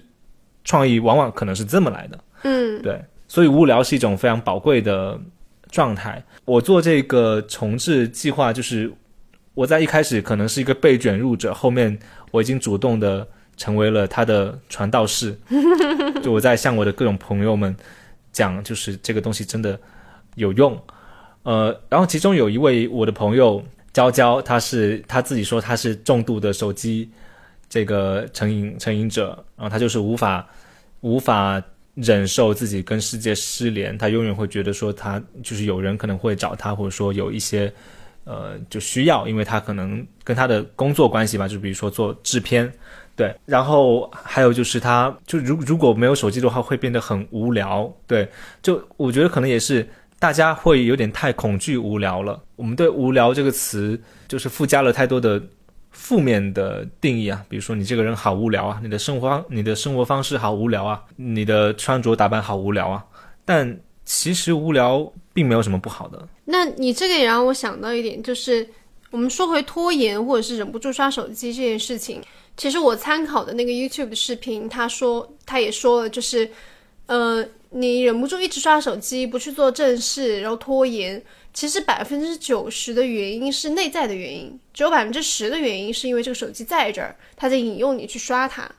[0.64, 5.20] 创意往往可能是这么来的，嗯，对，所以无聊是一种非常宝贵的
[5.72, 6.24] 状态。
[6.46, 8.92] 我做这个重置计划就是。
[9.54, 12.00] 我在一开始可能是一个被卷入者，后面
[12.32, 13.28] 我已经主动的
[13.58, 15.38] 成为了他的传道士。
[16.24, 17.76] 就我在向我的各种朋友们
[18.32, 19.78] 讲，就是这个东西真的
[20.36, 20.82] 有用。
[21.44, 27.10] 呃，然后其中有一位我的朋友娇娇，他是他自己说他是重度的手机
[27.68, 30.48] 这个成瘾成瘾者，然后他就是无法
[31.02, 31.62] 无法
[31.96, 37.72] 忍受自己跟世界失联，他永远会觉得说他就是有人可能会找他，或者说有一些。
[38.24, 42.72] 呃，就需要，因为他可能跟他的工作关系吧，就比如说做制片，
[43.16, 48.30] 对，然后还有就是他，就如如果没有手机的话，会变得很无聊，对，
[48.62, 49.88] 就我觉得可能也是
[50.20, 52.40] 大家会有点太恐惧无聊了。
[52.56, 55.42] 我们对无聊这个词就是附加了太多的
[55.90, 63.04] 负面的定义啊，比如说你这个人好无聊啊，你的生活你的生活方式好无聊啊，你的穿着打扮好无聊啊，
[63.44, 66.28] 但其实无聊并没有什么不好的。
[66.46, 68.68] 那你这个也让我想到一点，就是
[69.10, 72.22] 我们说回拖延或者是忍不住刷手机这件事情。
[72.58, 76.52] 其实我参考的那个 YouTube 的视频，他说他也说了，就是
[77.06, 81.24] 呃，你忍不住一直刷手机，不去做正事，然后拖延，
[81.54, 88.70] 其实百分之九十的原因是内在的原因，只有百分之十的原因是因为这个手机在这儿，他在引诱你去刷它。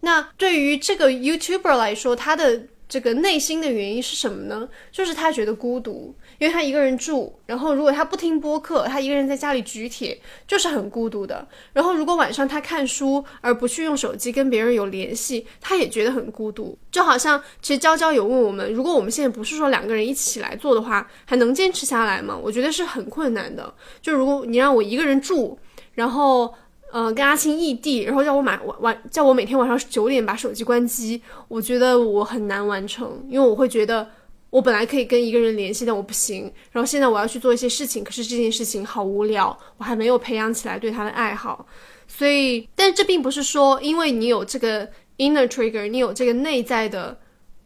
[0.00, 2.62] 那对于这个 YouTuber 来说，他的
[2.92, 4.68] 这个内心的原因是什么呢？
[4.90, 6.14] 就是他觉得孤独。
[6.38, 11.48] 因为他一个人住，然后如果他不听播客，他一个人在家里举铁，就是很孤独的。
[11.72, 16.76] 然后如果晚上他看书，而不去用手机跟别人有联系，他也觉得很孤独。
[16.90, 22.36] 就好像其实娇娇有问我们，如果我们现在不是说两个人一起来做的话，还能坚持下来吗？
[22.36, 23.72] 我觉得是很困难的。
[24.02, 25.58] 就如果你让我一个人住，
[25.94, 26.52] 然后
[26.92, 34.08] 呃跟阿青异地，然后叫我买晚晚叫我每天晚上九点把手机关机，我觉得我很难完成，因为我会觉得。
[34.52, 36.42] 我本来可以跟一个人联系，但我不行。
[36.72, 41.66] 然后现在我要去做一些事情，可是这件事情好无聊，我还没有培养起来对他的爱好。
[42.06, 44.86] 所以，但这并不是说，因为你有这个
[45.16, 47.18] inner trigger，你有这个内在的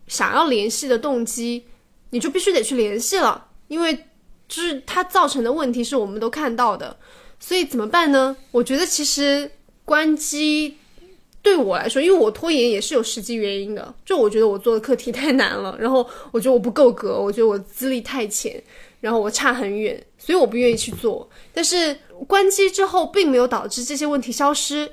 [0.06, 1.64] 想要联系的动机，
[2.10, 3.48] 你就必须得去联系了。
[3.66, 3.92] 因为
[4.46, 6.96] 就是它造成的问题是我们都看到的。
[7.39, 8.37] 所以怎么办呢？
[8.51, 9.51] 我觉得其实
[9.84, 10.76] 关机。
[11.43, 18.61] 对我来说，因为我拖延也是有实际原因的，就我觉得我做的课题太难了，然后我觉得我不够格，我觉得我资历太浅，
[19.01, 21.30] 然后我差很远，所以我不愿意去做。
[21.55, 24.91] 但是关机之后，并没有导致这些问题消失，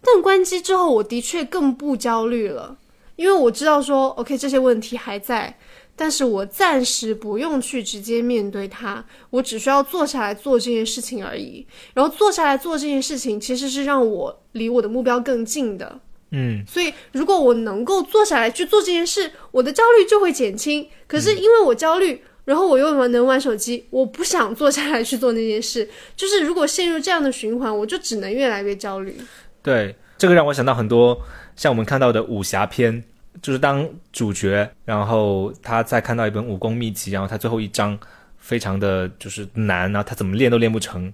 [0.00, 2.78] 但关机之后，我的确更不焦虑了，
[3.16, 5.58] 因为我知道说，OK，这些问题还在，
[6.02, 11.64] 但是我暂时不用去直接面对它，我只需要坐下来做这件事情而已。
[11.94, 16.00] 然后坐下来做这件事情，其实是让我离我的目标更近的。
[16.32, 20.84] 嗯，所以如果我能够坐下来去做这件事，我的焦虑就会减轻。
[21.06, 25.88] 可是因为我焦虑，然后我又能玩手机，我不想坐下来去做那件事。
[26.16, 29.16] 就是如果陷入这样的循环，我就只能越来越焦虑。
[29.62, 31.20] 对，这个让我想到很多
[31.54, 33.04] 像我们看到的武侠片，
[33.40, 37.98] 就是当主角，然后他在看到一本武功秘籍，然后他最后一章
[38.36, 41.12] 非常的就是难啊，他怎么练都练不成。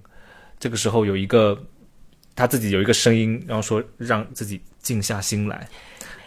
[0.59, 1.57] 这个时候有一个
[2.35, 5.67] 他自己有一个声音，然后说让自己静下心来。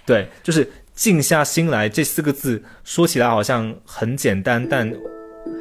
[0.07, 4.91] 对，就是静下心来这四个字说起来好像很简单，但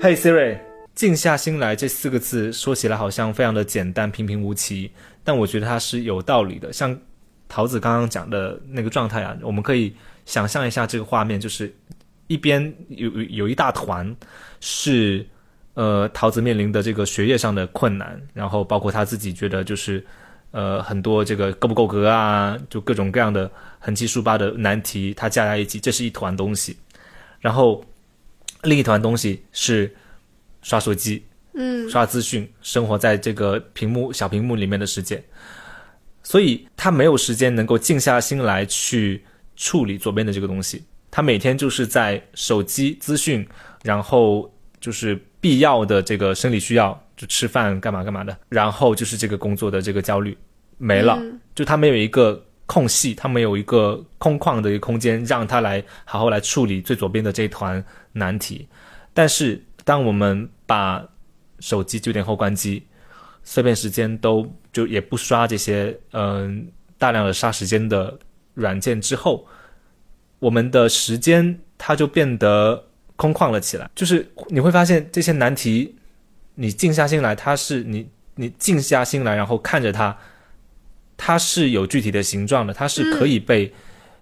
[0.02, 0.58] 嘿 Siri，
[0.96, 4.92] 静下心来这四个字说起来好像非常的简单，平平无奇。
[5.24, 6.98] 但我觉得它是有道理的，像
[7.48, 11.74] 桃子刚刚讲的那个状态啊，我们可以想象一下这个画面，就是
[12.28, 14.16] 一边有有一大团
[14.60, 15.26] 是
[15.74, 20.06] 呃桃子面临的这个学业上的困难，然后包括他自己觉得就是
[20.52, 26.78] 呃很多这个够不够格啊，就各种各样的横七竖八的难题，它加在一起，这是一团东西，
[27.40, 27.84] 然后
[28.64, 29.94] 另一团东西是
[30.62, 31.24] 刷手机。
[31.54, 35.22] 嗯，刷资讯，生活在这个屏幕小屏幕里面的世界，
[36.24, 39.22] 所以他没有时间能够静下心来去
[39.62, 40.84] 处理左边的这个东西。
[41.12, 43.48] 他每天就是在手机资讯，
[43.84, 50.36] 然后就是必要的这个生理需要，就吃饭干嘛干嘛的，然后就是这个工作的这个焦虑
[50.78, 51.22] 没了，
[51.54, 57.84] 就他没有一个空隙，他没有一个空旷的一个空间，让他来好好来处理最左边的这一团
[58.14, 58.68] 难题。
[59.14, 61.06] 但是当我们把
[61.60, 62.82] 手机九点后关机，
[63.44, 66.66] 碎片时间都就也不刷这些嗯
[66.98, 68.18] 大量的杀时间的
[68.54, 69.48] 软件之后，
[70.40, 73.90] 我们的时间它就变得空旷了起来。
[73.96, 75.96] 就是你会发现这些难题，
[76.56, 80.18] 你静下心来，它是你你静下心来，然后看着它，
[81.18, 83.74] 它是有具体的形状的，它是可以被、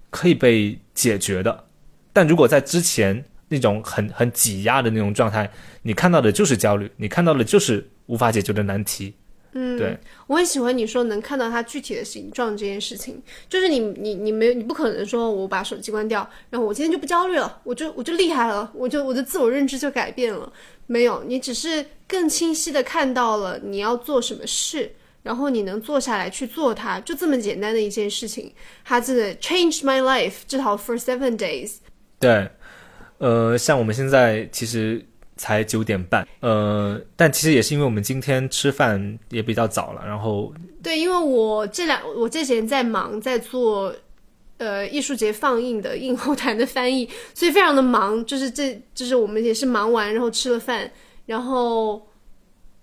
[0.10, 1.66] 可以被解决的。
[2.12, 5.50] 但如果在之前，那种很很挤压的那种状态，
[5.82, 9.16] 你看到的就是焦虑，你看到的就是无法解决的难题。
[9.54, 9.98] 嗯，对，
[10.28, 20.52] 我很喜欢你说能看到它具体的形状这件事情，就是你你你没有你不可能说我把手机关掉，然后我今天就不焦虑了，我就我就厉害了，我就我的自我认知就改变了。
[20.88, 24.92] 没有，你只是更清晰的看到了你要做什么事，
[25.24, 28.52] 然后你能坐下来去做它，就这么简单的一件事情，
[28.84, 31.78] 它真的 changed my life，至少 for seven days。
[32.20, 32.50] 对。
[33.20, 35.06] 呃，像我们现在其实
[35.40, 43.96] 才九点半，呃，但其实也是因为我们今天吃饭也比较早了，然后对，因为我这两我这几天在忙，在做
[44.58, 50.92] 呃艺术节放映的映后台的翻译，所以非常的忙，就是这就是我们也是忙完，然后吃了饭，
[51.26, 52.06] 然后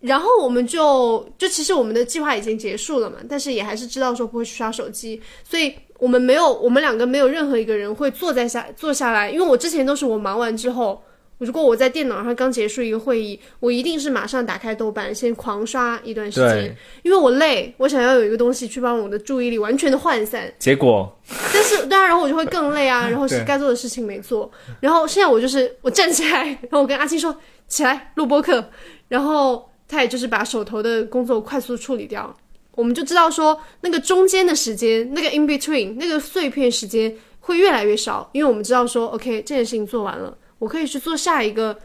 [0.00, 5.74] 然后我们就就其实我们的计划已经结束了嘛，但是也还是知道说不会去刷手机，所以。
[5.98, 11.02] 我们没有，我们两个没有任何一个人会坐在下坐下来，因为我之前都是我忙完之后，
[11.38, 20.50] 如果我在电脑上刚结束一个会议，我一定是马上打开豆瓣先狂刷一段时间，因为我累，我想要有一个东西去帮我的注意力完全的涣散。
[20.58, 21.14] 结果，
[21.52, 27.36] 但是当然，然后我就会更累啊， 然后是该做的事情没做，然后现在我就是我站起来，然后我跟阿青说
[27.68, 28.70] 起来录播课，
[29.08, 32.34] 然后他也就是把手头的工作快速处理掉。
[32.74, 41.78] 我们就知道说，那个中间的时间，那个 in between，那个碎片时间会越来越少，因为我们知道说，OK，这件事情做完了，我可以去做下一个，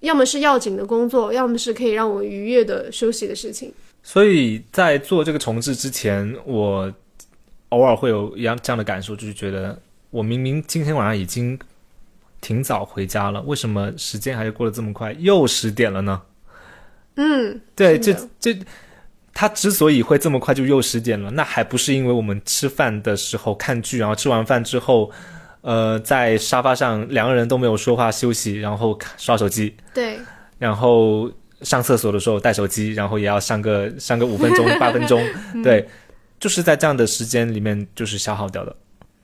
[0.00, 3.72] 要么是要紧的工作，要么是可以让我愉悦的休息的事情。
[4.02, 6.92] 所以在做这个重置之前，我
[7.70, 9.78] 偶尔会有一样这样的感受，就是觉得
[10.10, 11.58] 我明明今天晚上已经
[12.40, 16.22] 挺早回家了，为什么时间还是过得这么快，又十点了呢？
[17.16, 18.56] 嗯，对，这这。
[19.34, 25.12] 他之所以会这么快就又十点了，那还不是因为我们吃饭的时候看剧，然后吃完饭之后，
[25.68, 29.76] 呃，在沙发上两个人都没有说话休息，然后刷手机。
[29.92, 30.18] 对。
[30.58, 35.22] 然后上厕所的时候带手机，然后也要上个上个五分钟 八分钟，
[35.62, 35.86] 对，
[36.40, 38.74] 就是在这样的时间里面就是消耗掉的。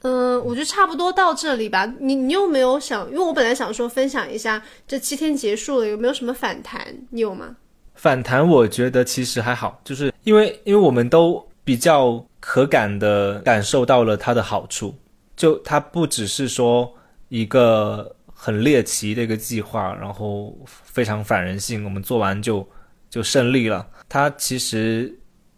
[0.02, 1.90] 嗯，我觉得差不多到这里吧。
[1.98, 3.08] 你你有没有想？
[3.08, 6.94] 因为我本来想说分享一下这七天结束了有没有什么反弹？
[7.08, 7.56] 你有吗？
[7.94, 14.94] 反弹，我觉得其实还好，就是因为因为我们都比较可感的感受到了它的好处，
[15.36, 16.92] 就它不只是说
[17.28, 22.66] 一个很猎奇的一个计划，然后非常反人性，我们做完就
[23.08, 23.86] 就胜利了。
[24.08, 25.12] 它其实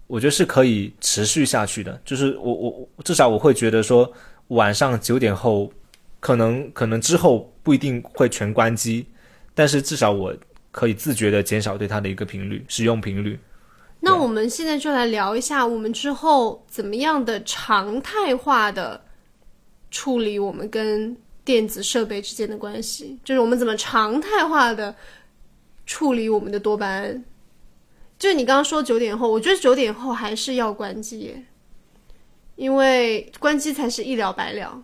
[0.07, 2.01] 我觉得是可以持续下去的。
[2.05, 4.11] 就是我我至少我会觉得说，
[4.49, 5.70] 晚上九点后，
[6.20, 9.07] 可能 可能之后不一定会全关机，
[9.55, 10.35] 但是至少我
[10.70, 13.39] 可以自觉的减少对它的一个频率使用频率。
[14.01, 19.01] 那我们现在就来聊一下，我们之后怎么样的常态化的
[19.97, 24.95] 处理我们跟电子设备之间的关系，就是我们怎么常态化的
[25.87, 27.25] 处理我们的多巴胺。
[28.19, 31.35] 就是你刚刚说九点后，我觉得九点后还是要关机，
[32.57, 34.83] 因为关机才是一了百了。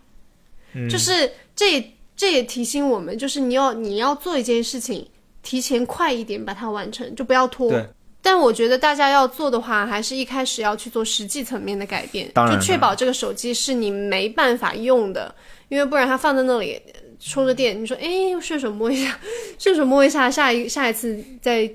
[0.72, 5.06] 嗯，就是这也这也提醒我们，就是你要你要做一件事情，
[5.42, 7.68] 提前快一点把它完成，就不要拖。
[7.68, 7.86] 对。
[8.24, 15.34] 但我觉得大家要做的话，还是一开始要去做实际层面的改变，当然就确保这个手机是你没办法用的，
[15.68, 16.80] 因为不然它放在那里
[17.18, 19.18] 充着电，你说哎顺手摸一下，
[19.58, 21.68] 顺手摸一下，下一下一次再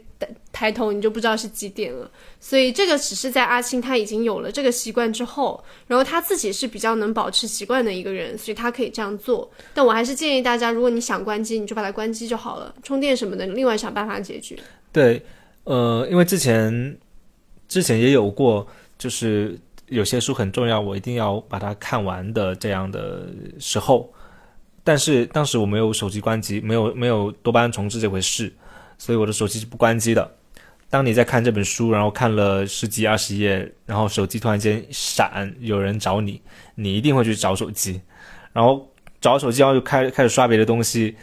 [0.54, 2.10] 抬头你就不知道是几点了。
[2.40, 9.52] 所以这个只是在阿青他已经有了这个习惯之后，然后他自己是比较能保持习惯的一个人，所以他可以这样做。
[9.74, 14.58] 但我还是建议大家，如果你想关机，你就把它关机就好了，充电什么的，另外想办法解决。
[14.94, 15.22] 对。
[15.68, 16.98] 呃，因为之前
[17.68, 18.66] 之前也有过，
[18.98, 23.28] 就是有些书很重要，我一定要把它看完的这样的
[23.60, 24.10] 时候，
[24.82, 28.54] 但是当时我没有手机关机，没有没有多巴胺重置这回事，
[28.98, 30.36] 所以我的手机是不关机的。
[30.90, 36.42] 当你在看这本书，然后看了十几二十页，然后手机突然间闪，有人找你，
[36.76, 38.00] 你一定会去找手机，
[38.54, 38.90] 然后
[39.20, 41.18] 找手机，然后就开开始刷别的东西。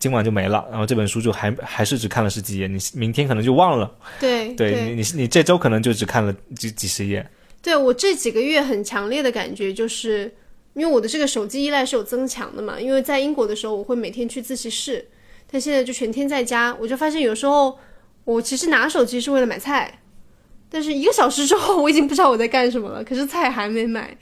[0.00, 3.90] 今晚就没了，然后这本书就还还是只看了十几页，你明天可能就忘了。
[4.18, 7.28] 对，对你你你这周可能就只看了几几十页。
[7.60, 10.34] 对我这几个月很强烈的感觉就是，
[10.74, 15.08] 因为我的这个手机依赖是有增强的嘛，因为在英国的时候我会每天去自习室，
[15.50, 17.78] 但现在就全天在家，我就发现有时候
[18.24, 20.00] 我其实拿手机是为了买菜，
[20.68, 24.16] 但是一个小时之后我已经不知道我在干什么了，可是菜还没买，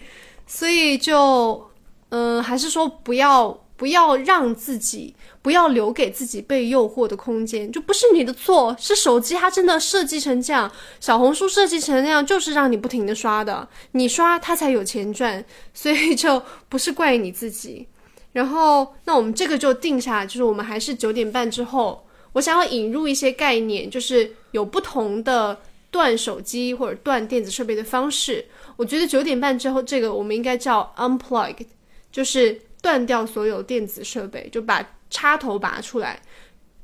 [0.47, 1.71] 所以就
[2.11, 5.15] 嗯，还是说不要不要让自己。
[5.43, 10.71] 不要留给自己被诱惑的空间，就不是你的错，是手机它真的设计成这样，
[11.01, 17.89] 小红书设计成那样，就是让你不停的刷的，你刷它才有钱赚，所以就不是怪你自己。
[18.33, 25.59] 然后，那我们这个就定下，就是我们还是九点半之后，我想要引入一些概念，就是有不同的
[25.91, 28.45] 断手机或者断电子设备的方式。
[28.77, 31.67] 我觉得九点半之后，这个我们应该叫 unplugged，
[32.13, 34.87] 就是断掉所有电子设备，就把。
[35.13, 36.23] 插头拔出来，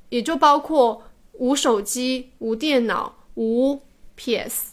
[0.08, 1.00] 也就包括
[1.34, 3.80] 无手机、无电脑、无
[4.16, 4.72] PS，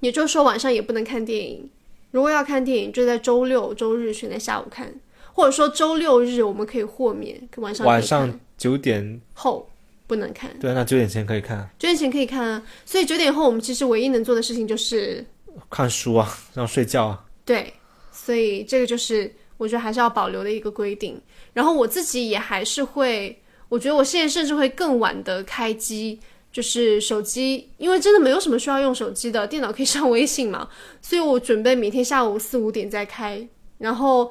[0.00, 1.68] 也就是说晚上也不能看电影。
[2.12, 4.90] 如果要看电影，就在周六、周日选在下午看，
[5.34, 7.86] 或者说周六日我们可以豁免晚上。
[7.86, 9.68] 晚上九点后
[10.06, 10.58] 不能看。
[10.58, 11.68] 对，那九点前可以看。
[11.78, 15.22] 九点前可以看啊，所以九点后我们其实唯一能做的事情就是
[15.68, 17.22] 看书啊，然后睡觉啊。
[17.44, 17.70] 对，
[18.10, 21.20] 所以这个就是我觉得还是要保留的一个规定。
[21.52, 26.18] 然后我自己也还是会，我觉得我现在甚至会更晚的开机，
[26.52, 30.68] 就是手机，因为真的没有什么需要用手机的，电脑可以上微信嘛，
[31.00, 33.46] 所以我准备每天下午四五点再开，
[33.78, 34.30] 然后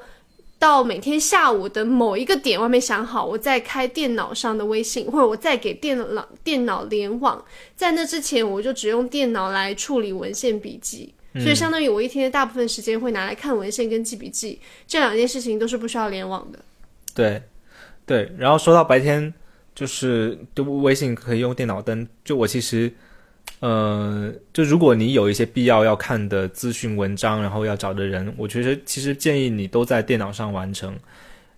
[0.58, 7.44] 到每天下午的某一个点，我还没想好，我再开电脑上的微信，或者我再给电脑电脑联网，
[7.76, 16.58] 在那之前我就只用电脑来处理文献笔记，所以相当于我一天的大部分时间会拿来看文献跟记笔记，这两件事情都是不需要联网的。
[17.12, 17.42] 对，
[18.06, 19.34] 对，然后说到白天，
[19.74, 22.06] 就是就微信可以用电脑登。
[22.24, 22.92] 就我其实，
[23.58, 30.96] 呃，就如果你有一些必要要看的资讯文章，然后要找的人，我觉得其实建议你都在电脑上完成，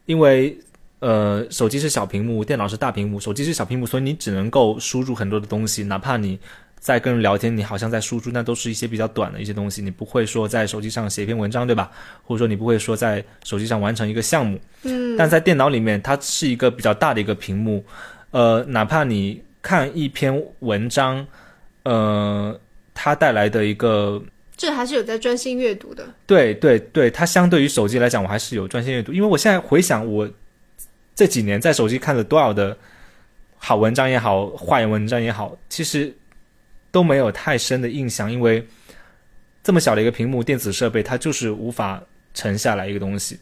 [0.07, 0.59] 因为
[1.01, 6.39] 呃，手机是小屏幕，电脑是大屏幕，手机是小屏幕，所以你只能够输入很多的东西，哪怕你。
[6.87, 11.91] 在跟人聊天，你好像在输出，那都是一些比较短的一些东西，你不会说在手机上写一篇文章，对吧？
[12.23, 14.57] 或者说你不会说在手机上完成一个项目。
[14.85, 15.17] 嗯。
[15.17, 17.85] 但在电脑里面，它是一个比较大的一个屏幕，
[18.31, 21.27] 呃，哪怕你看一篇文章，
[21.83, 22.57] 呃，
[22.95, 24.23] 它带来的一个，
[24.57, 26.07] 这还是有在专心阅读的。
[26.25, 30.31] 对对对，它相对于手机来讲，我还是有专心阅读，因为我现在回想我
[31.17, 32.79] 这几年在手机看了多少的
[33.57, 36.15] 好文章也好，坏文章也好，其实。
[36.97, 38.67] 都没有太深的印象，因为
[39.63, 42.03] 这么小的一个屏幕，电子设备它就是无法
[42.33, 43.39] 沉下来一个东西。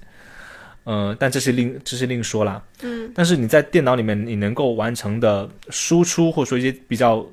[0.82, 2.60] 呃，但这是另这是另说了。
[2.82, 3.08] 嗯。
[3.14, 7.24] 但是你在电脑里面，你能够完成的输出，或者说一些比较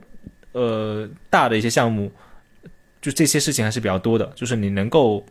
[0.51, 2.11] 呃大的一些项目，
[3.01, 4.31] 就这些事情还是比较多的。
[4.35, 5.25] 就是你能够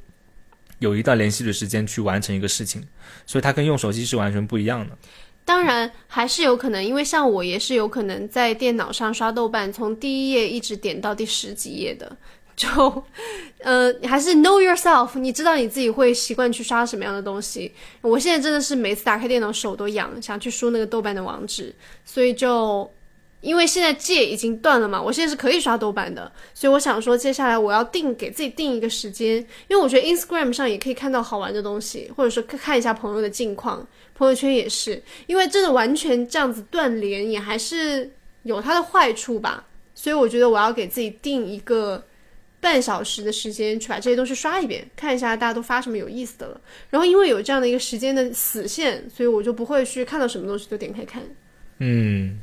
[0.80, 2.82] 有一段连续的时间去完成一个事情，
[3.26, 4.98] 所以它跟用手机是完全不一样的。
[5.44, 12.16] 当然还是有可能，因为像我也是有可能在电脑上刷豆瓣，从第一页一直点到第十几页的。
[12.56, 12.68] 就
[13.60, 17.72] 呃还是 know yourself，你知道你自己会习惯去刷什么样的东西。
[18.02, 22.90] 我现在真的是每次打开电脑手都痒，想去输那个豆瓣的网址，所以就。
[23.42, 33.88] 因为现在戒已经断了嘛，我现在是可以刷豆瓣的，所以我想说，接下来我要定给自己定一个时间，因为我觉得 Instagram 上也可以看到好玩的东西，或者说看一下朋友的近况，
[34.20, 38.10] 朋友圈也是，因为真的完全这样子断联也还是
[38.42, 42.04] 有它的坏处吧，所以我觉得我要给自己定一个
[42.60, 46.60] 半小时的时间去把这些东西刷一遍，看一下大家都发什么有意思的了，
[46.90, 51.22] 然后因为有这样的一个时间的死线，所以我就不会去看到什么东西都点开看，
[51.78, 52.38] 嗯。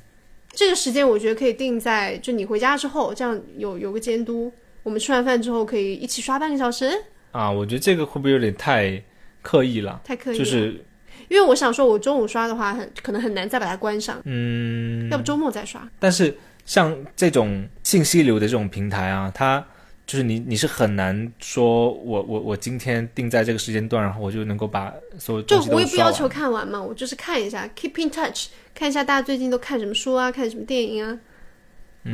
[0.53, 4.51] 这个时间我觉得可以定在就你回家之后，这样有有个监督。
[4.81, 6.89] 我们吃完饭之后可以一起刷半个小时
[7.31, 7.51] 啊。
[7.51, 9.03] 我觉得这个会不会有点太
[9.43, 10.01] 刻意了？
[10.03, 10.83] 太刻意，就是
[11.27, 14.21] 因为我想说，我中午刷的话，很可能很难再把它关上。
[14.25, 15.87] 嗯，要不周末再刷。
[15.99, 19.65] 但是像这种信息流的这种平台啊，它
[20.05, 28.47] 就是你你是很难说，我我我今天定在这个时间段，然后我就能够把所有就我也不要求看完嘛，我就是看一下，keep in touch。
[28.73, 31.17] 看一下大家最近都看什么书啊，看什么电影啊，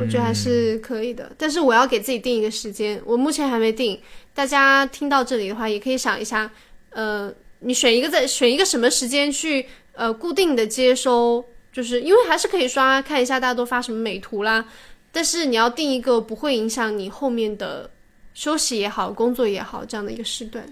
[0.00, 1.30] 我觉得还是可以的。
[1.36, 4.00] 但是我要给自己定一个时间，我目前还没定。
[4.32, 6.50] 大家听到这里的话，也可以想一下，
[6.90, 7.32] 呃，
[7.64, 14.64] 你选一个在选一个什么时间去呃固定的接收，就是因为还是可以刷看一下大家都发什么美图啦。
[15.10, 17.90] 但是你要定一个不会影响你后面的
[18.34, 20.64] 休息也好、工作也好这样的一个时段。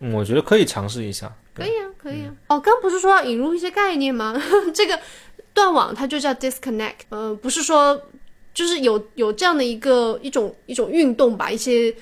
[0.00, 1.34] 嗯，我觉得可以尝试一下。
[1.54, 2.34] 可以啊，可以啊。
[2.48, 4.34] 哦，刚不是说要引入一些概念吗？
[4.74, 5.00] 这个
[5.54, 8.08] 断网它就叫 disconnect，呃，不是说
[8.52, 11.94] 就是有有这样的一个一种一种运动吧，一些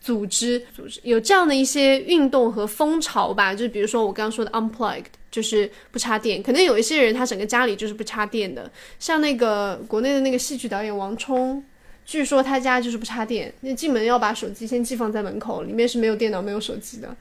[0.00, 3.54] 组织组织有这样的一些运动和风潮吧。
[3.54, 6.42] 就比如说我刚刚说的 unplugged，就是不插电。
[6.42, 11.62] 可能有一些人他整个家里就是不插电的，像那个国内的那个戏剧导演王冲，
[12.04, 17.16] 据说他家就是不插电，那进门要把手机先寄放在门口，里面是没有电脑没有手机的，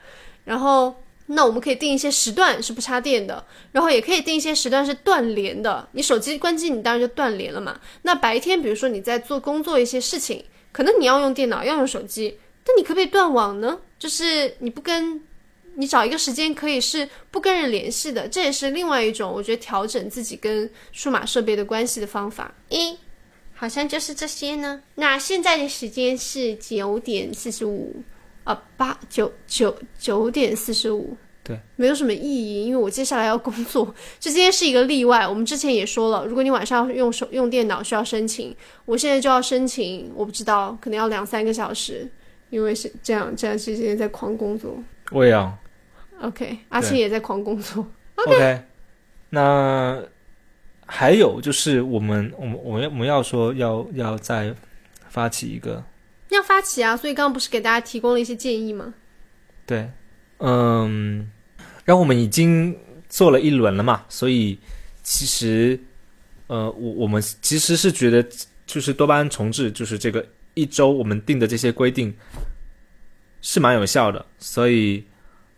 [0.45, 0.95] 然后。
[1.31, 5.87] 那我们可以定一些时段是不插电的，然后也可以定一些时段是断联的。
[5.91, 7.79] 你手机关机，你当然就断联了嘛。
[8.01, 12.39] 那白天，比如说你在做工作一些事情，可能你要用电脑，要用手机，
[12.69, 13.79] 但你可不可以断网呢？
[13.97, 15.19] 就是你不跟，
[15.73, 22.53] 你找一个时间可以是不跟人联系的，这也是另外一种我觉得调整自己跟数码设备的关系的方法。
[22.69, 22.95] 一，
[23.55, 24.83] 好像就是这些呢。
[24.93, 28.03] 那现在的时间是九点四十五。
[28.45, 35.27] 啊，八九九九点四十五，对，没有什么意义，因为我接下来要工作， 这今天是一个例外。
[35.27, 38.55] 我们之前也说了，如果你晚上用手用电脑需要申请，
[38.85, 42.09] 我现在就要申请，我不知道，可能要两三个小时，
[42.49, 44.77] 因为是这样，这样今天在狂工作。
[45.11, 45.57] 我也要。
[46.21, 47.87] OK，阿青也在狂工作。
[48.15, 48.61] OK，
[49.29, 50.01] 那
[50.85, 54.53] 还有就是我们，我们，我们，我们要说要要再
[55.07, 55.83] 发起一个。
[56.29, 56.95] 要发起啊！
[56.95, 58.93] 所以刚刚不是给大家提供了一些建议吗？
[59.65, 59.89] 对，
[60.37, 61.27] 嗯，
[61.85, 62.77] 然后我们已经
[63.07, 64.59] 做了一轮了嘛，所以
[65.01, 65.79] 其实，
[66.45, 68.23] 呃，我我们其实是觉得，
[68.67, 70.23] 就是多巴胺重置，就是这个
[70.59, 72.13] 一周我们定的这些规定
[73.41, 75.03] 是蛮有效的，所以，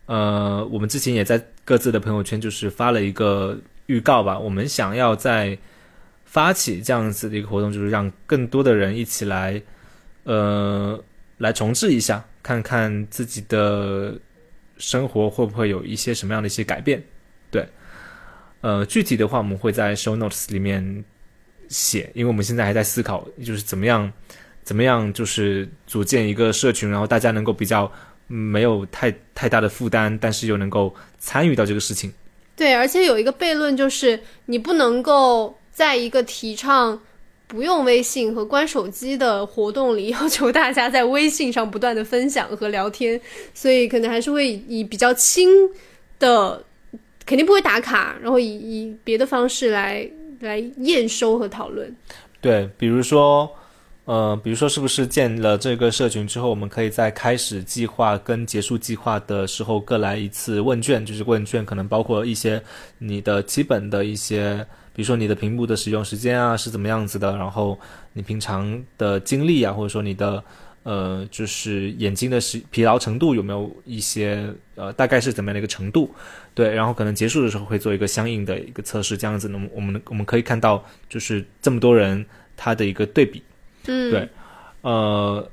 [0.06, 5.58] 呃，我们之前也在各自的朋友圈就是发了一个预告吧，我们想要在
[6.26, 9.62] 发起这样子的一个活动，就是让更多的人一起来。
[10.24, 11.04] 呃，
[11.40, 14.16] 来重置一下，看看自己的
[14.78, 17.04] 生活会不会有一些什么样的一些改变。
[17.50, 17.68] 对，
[18.62, 21.04] 呃，具体的话我们会在 show notes 里面
[21.70, 24.14] 写，因为我们现在还在思考，就是怎么样，
[24.64, 27.92] 怎么样，就是组建一个社群，然后大家能够比较
[28.28, 32.12] 没有太太大的负担，但是又能够参与到这个事情。
[32.56, 37.00] 对，而且有一个悖论就是，你不能够在一个提倡。
[37.48, 43.20] 不用微信和关手机的活动里，要求大家在微信上不断的分享和聊天，
[43.54, 45.50] 所以可能还是会以比较轻
[46.18, 46.64] 的，
[47.26, 50.10] 肯定不会打卡，然后以以别的方式来
[50.40, 51.94] 来验收和讨论。
[52.40, 53.54] 对，比如说，
[54.06, 62.62] 呃，比如说是不是建了这个社群之后，我们可以在开始计划跟结束计划的时候各来一次问卷，就是问卷可能包括一些
[62.98, 64.66] 你的基本的一些。
[64.94, 67.80] 比如说你的屏幕的使用时间啊是怎么样子的，然后
[68.12, 70.44] 你平常的精力啊，或者说你的
[70.84, 76.14] 呃就是眼睛的疲疲劳程度有没有一些呃大概是怎么样的一个程度？
[76.54, 82.24] 对，然后可能结束的时候会做一个相应的一个测试，这样子呢，我们我们可以看到就是这么多人
[82.58, 83.42] 他的一个对比，
[83.86, 84.30] 嗯，对，
[84.82, 85.50] 呃，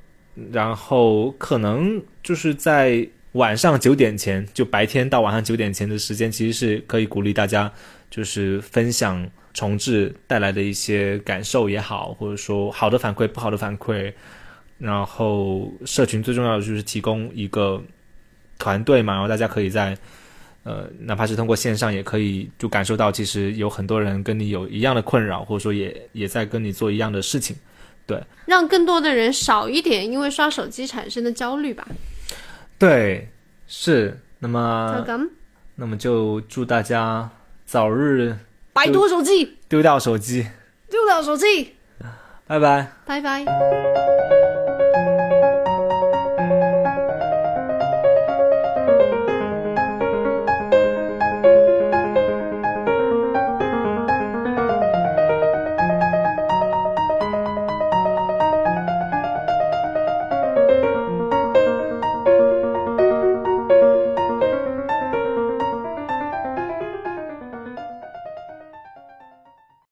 [0.53, 7.73] 然后可能就是在晚上九点前，就白天到晚上九点前的时间，其实是可以鼓励大家。
[8.11, 14.11] 就是分享重置带来的一些感受也好，或者说好的反馈、不好的反馈，
[14.79, 17.79] 然后社群最重要的就是提供一个
[18.59, 19.95] 团队嘛，然后大家可以在
[20.63, 27.55] 呃，哪怕是通过线上，也可以就感受到，其实有很多人跟你有一样的困扰，或者说也也在跟你做一样的事情。
[28.47, 31.87] 让更多的人少一点因为刷手机产生的焦虑吧。
[32.79, 33.29] 对，
[33.67, 34.21] 是。
[34.41, 35.29] 那就么，
[35.75, 37.29] 那么就祝大家
[37.67, 38.37] 早日
[38.73, 40.47] 摆脱手机，丢掉手机，
[40.89, 41.75] 丢掉手机，
[42.47, 42.93] 拜拜。
[43.05, 43.45] 拜拜。